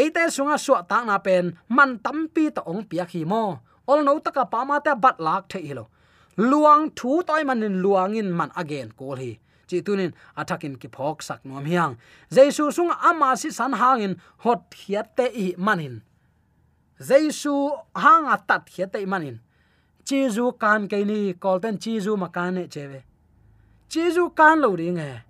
e 0.00 0.02
te 0.14 0.22
sunga 0.36 0.56
su 0.64 0.72
ta 0.90 0.98
na 1.04 1.16
pen 1.26 1.44
man 1.76 1.90
tampi 2.04 2.44
to 2.56 2.60
ong 2.70 2.82
pia 2.90 3.04
khi 3.10 3.22
mo. 3.32 3.44
Ol 3.90 4.02
no 4.06 4.18
taka 4.18 4.44
pa 4.52 4.64
ma 4.68 4.76
te 4.86 4.92
bat 5.04 5.16
lak 5.26 5.44
the 5.50 5.58
hi 5.66 5.72
lo 5.78 5.84
luang 6.38 6.90
thu 6.94 7.22
toy 7.26 7.42
manin 7.44 7.82
luangin 7.82 8.30
man 8.30 8.50
again 8.56 8.94
kol 8.96 9.18
hi. 9.18 9.38
Chi 9.68 9.82
tunin 9.82 10.14
athakin 10.40 10.78
ki 10.80 10.88
phok 10.88 11.20
sak 11.22 11.44
nom 11.44 11.64
hiang. 11.64 11.98
Jesu 12.30 12.70
sung 12.70 12.90
ama 12.90 13.36
si 13.36 13.50
san 13.50 13.72
hangin 13.72 14.16
hot 14.44 14.72
hiat 14.72 15.16
te 15.16 15.26
i 15.44 15.46
manin. 15.58 16.00
Jesu 17.08 17.54
hang 17.94 18.24
atat 18.34 18.62
hiat 18.72 18.92
te 18.94 19.04
manin. 19.04 19.38
Chizu 20.08 20.56
kan 20.56 20.88
ke 20.88 21.04
ni 21.04 21.36
kolten 21.36 21.76
chizu 21.76 22.16
makan 22.16 22.54
ne 22.54 22.62
chewe. 22.64 23.04
Chizu 23.92 24.32
kan 24.32 24.56
lo 24.62 24.72
ring 24.72 24.96
he 24.96 25.20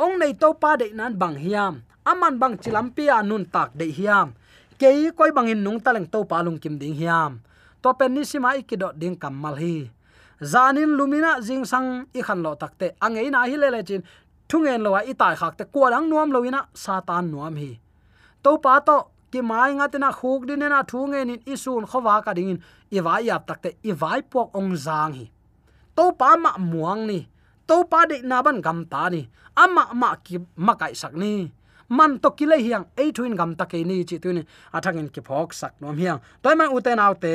ong 0.00 0.16
nei 0.18 0.32
to 0.32 0.54
pa 0.56 0.76
de 0.80 0.88
nan 0.96 1.18
bang 1.20 1.36
hiam. 1.36 1.74
Aman 2.08 2.38
bang 2.40 2.56
chilam 2.56 2.88
pia 2.96 3.22
nun 3.22 3.44
tak 3.44 3.76
de 3.76 3.86
hiam. 3.92 4.32
Kei 4.80 5.12
koi 5.12 5.30
bangin 5.36 5.60
nung 5.64 5.80
taleng 5.80 6.08
to 6.08 6.24
pa 6.24 6.40
lung 6.40 6.58
kim 6.58 6.78
ding 6.80 6.96
hiam. 6.96 7.44
To 7.82 7.92
pen 7.92 8.14
ni 8.14 8.24
sima 8.24 8.56
ikidot 8.56 8.96
ding 8.96 9.16
kamal 9.16 9.60
hi 9.60 9.92
zanin 10.40 10.96
lumina 10.98 11.40
jing 11.40 11.64
sang 11.64 12.06
i 12.14 12.20
khan 12.22 12.42
lo 12.42 12.54
takte 12.54 12.86
angei 13.00 13.30
na 13.30 13.44
hi 13.46 13.56
le 13.56 13.70
le 13.70 13.82
chin 13.82 14.02
thungen 14.48 14.82
lo 14.82 14.94
i 14.94 15.14
tai 15.14 15.34
khak 15.36 15.56
te. 15.58 15.64
Ko 15.64 15.90
dang 15.90 16.08
nuam 16.10 16.30
lo 16.32 16.44
ina 16.44 16.60
satan 16.74 17.30
nuam 17.32 17.56
hi. 17.56 17.80
To 18.42 18.58
pa 18.58 18.80
to, 18.80 18.98
ki 19.32 19.40
mai 19.40 19.72
nga 19.74 19.86
te 19.88 19.98
na 19.98 20.10
khuk 20.12 20.46
din 20.46 20.62
e 20.62 20.68
na 20.68 20.82
thungen 20.82 21.30
in 21.34 21.40
isun 21.52 21.84
khowa 21.90 22.22
ka 22.24 22.32
ding 22.38 22.58
i 22.96 22.98
vai 23.06 23.22
yap 23.28 23.46
takte 23.48 23.70
i 23.88 23.92
vai 23.92 24.20
pok 24.22 24.48
ong 24.58 24.76
zang 24.76 25.12
hi. 25.18 25.26
To 25.96 26.12
pa 26.20 26.36
ma 26.36 26.50
muang 26.58 27.06
ni. 27.06 27.20
To 27.68 27.84
pa 27.90 28.00
de 28.10 28.16
na 28.22 28.42
ban 28.42 28.60
gam 28.60 28.84
ta 28.92 29.08
ni. 29.08 29.22
Ama 29.56 29.94
ma 29.94 30.14
ki 30.24 30.36
ma 30.66 30.74
kai 30.80 30.94
sak 31.02 31.14
ni. 31.22 31.52
Man 31.88 32.18
to 32.22 32.28
kile 32.38 32.56
hiang. 32.64 32.84
Ei 33.00 33.12
thuin 33.16 33.34
gam 33.36 33.54
ta 33.58 33.64
ke 33.64 33.78
ni 33.84 34.04
chi 34.08 34.16
tu 34.18 34.32
ni. 34.32 34.42
Athangin 34.76 35.08
ki 35.14 35.20
phok 35.28 35.48
sak 35.60 35.72
nom 35.80 35.96
hiang. 35.96 36.20
Toy 36.42 36.54
man 36.58 36.68
uten 36.76 36.98
autte 36.98 37.34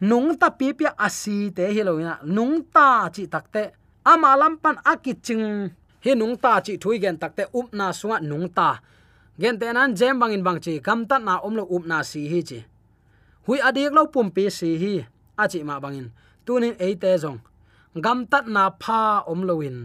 nung 0.00 0.36
ta 0.40 0.48
pi 0.50 0.72
pi 0.72 0.84
asi 1.06 1.50
te 1.56 1.64
hi 1.74 1.82
lo 1.82 1.96
nung 2.24 2.64
ta 2.74 3.08
chi 3.14 3.24
takte 3.26 3.72
ama 4.04 4.36
lampan 4.36 4.76
akiching. 4.84 5.70
Hi 6.04 6.14
nung 6.14 6.36
ta 6.36 6.60
chi 6.60 6.76
thui 6.82 6.98
gen 7.02 7.16
takte 7.18 7.42
up 7.58 7.68
na 7.72 7.92
sunga 7.92 8.20
nung 8.20 8.48
ta 8.48 8.80
gen 9.40 9.58
te 9.60 9.66
nan 9.72 9.94
jem 9.98 10.18
bangin 10.20 10.42
bang 10.46 10.60
chi 10.64 10.80
kam 10.86 11.00
ta 11.08 11.16
na 11.18 11.34
om 11.46 11.54
lo 11.58 11.64
up 11.76 11.84
na 11.90 12.02
si 12.02 12.28
hi 12.32 12.40
chi 12.48 12.60
hui 13.46 13.58
adik 13.68 13.92
lo 13.96 14.02
pum 14.12 14.28
pi 14.34 14.44
si 14.58 14.68
hi 14.82 14.94
achi 15.42 15.60
ma 15.68 15.80
bangin 15.84 16.08
tunin 16.44 16.74
e 16.86 16.88
te 17.02 17.10
zong 17.22 17.38
gam 18.04 18.18
tat 18.30 18.44
na 18.54 18.64
pha 18.82 19.00
om 19.32 19.40
lo 19.48 19.54
in 19.68 19.78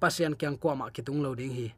pasian 0.00 0.34
kyang 0.40 0.56
ko 0.62 0.74
ma 0.80 0.86
kitung 0.94 1.20
lo 1.24 1.30
ding 1.38 1.54
hi 1.58 1.68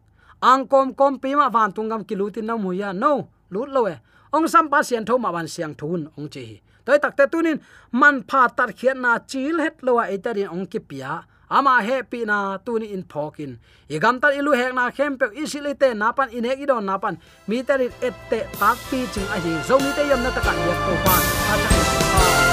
ang 0.51 0.63
kom 0.71 0.89
kom 0.99 1.15
pi 1.23 1.31
ma 1.41 1.47
van 1.55 1.71
tung 1.77 1.89
gam 1.93 2.03
kilutin 2.09 2.47
na 2.49 2.55
muya 2.57 2.89
no 3.03 3.13
lut 3.53 3.69
lo 3.75 3.83
e 3.93 3.97
ong 4.37 4.47
sam 4.53 4.67
pasian 4.73 5.05
tho 5.09 5.15
ma 5.25 5.31
ban 5.35 5.49
siang 5.55 5.75
thun 5.81 6.03
ong 6.19 6.29
chi 6.33 6.43
hi 6.51 6.57
toy 6.85 6.99
takte 6.99 7.25
tunin, 7.33 7.61
man 7.93 8.23
pha 8.31 8.49
tar 8.49 8.71
khian 8.79 9.01
na 9.01 9.19
chil 9.19 9.61
het 9.65 9.83
lowa 9.83 10.05
etarin 10.15 10.49
à, 10.49 10.53
ong 10.53 10.67
ki 10.67 10.81
pia 10.81 11.25
ama 11.51 11.83
happy 11.83 12.25
na 12.25 12.59
tuni 12.59 12.93
in 12.95 13.03
phokin. 13.03 13.59
Igam 13.91 14.21
tar 14.23 14.33
ilu 14.33 14.53
hek 14.55 14.73
na 14.75 14.91
khem 14.91 15.19
pe 15.19 15.27
isilite 15.43 15.97
na 15.97 16.13
pan 16.13 16.29
in 16.31 16.45
inek 16.45 16.63
idon 16.65 16.85
na 16.85 16.99
pan. 16.99 17.19
Mi 17.49 17.63
tarin 17.63 17.93
ette 18.01 18.41
tak 18.61 18.79
pi 18.91 18.99
ching 19.13 19.29
a 19.35 19.39
hi. 19.45 19.53
Zo 19.67 19.79
mi 19.79 19.91
te 19.97 20.03
yam 20.11 20.23
na 20.23 20.31
takan 20.31 20.57
yak 20.69 20.81
to 20.87 20.95
pan. 21.05 21.23
A 21.53 21.55
cha 21.63 22.50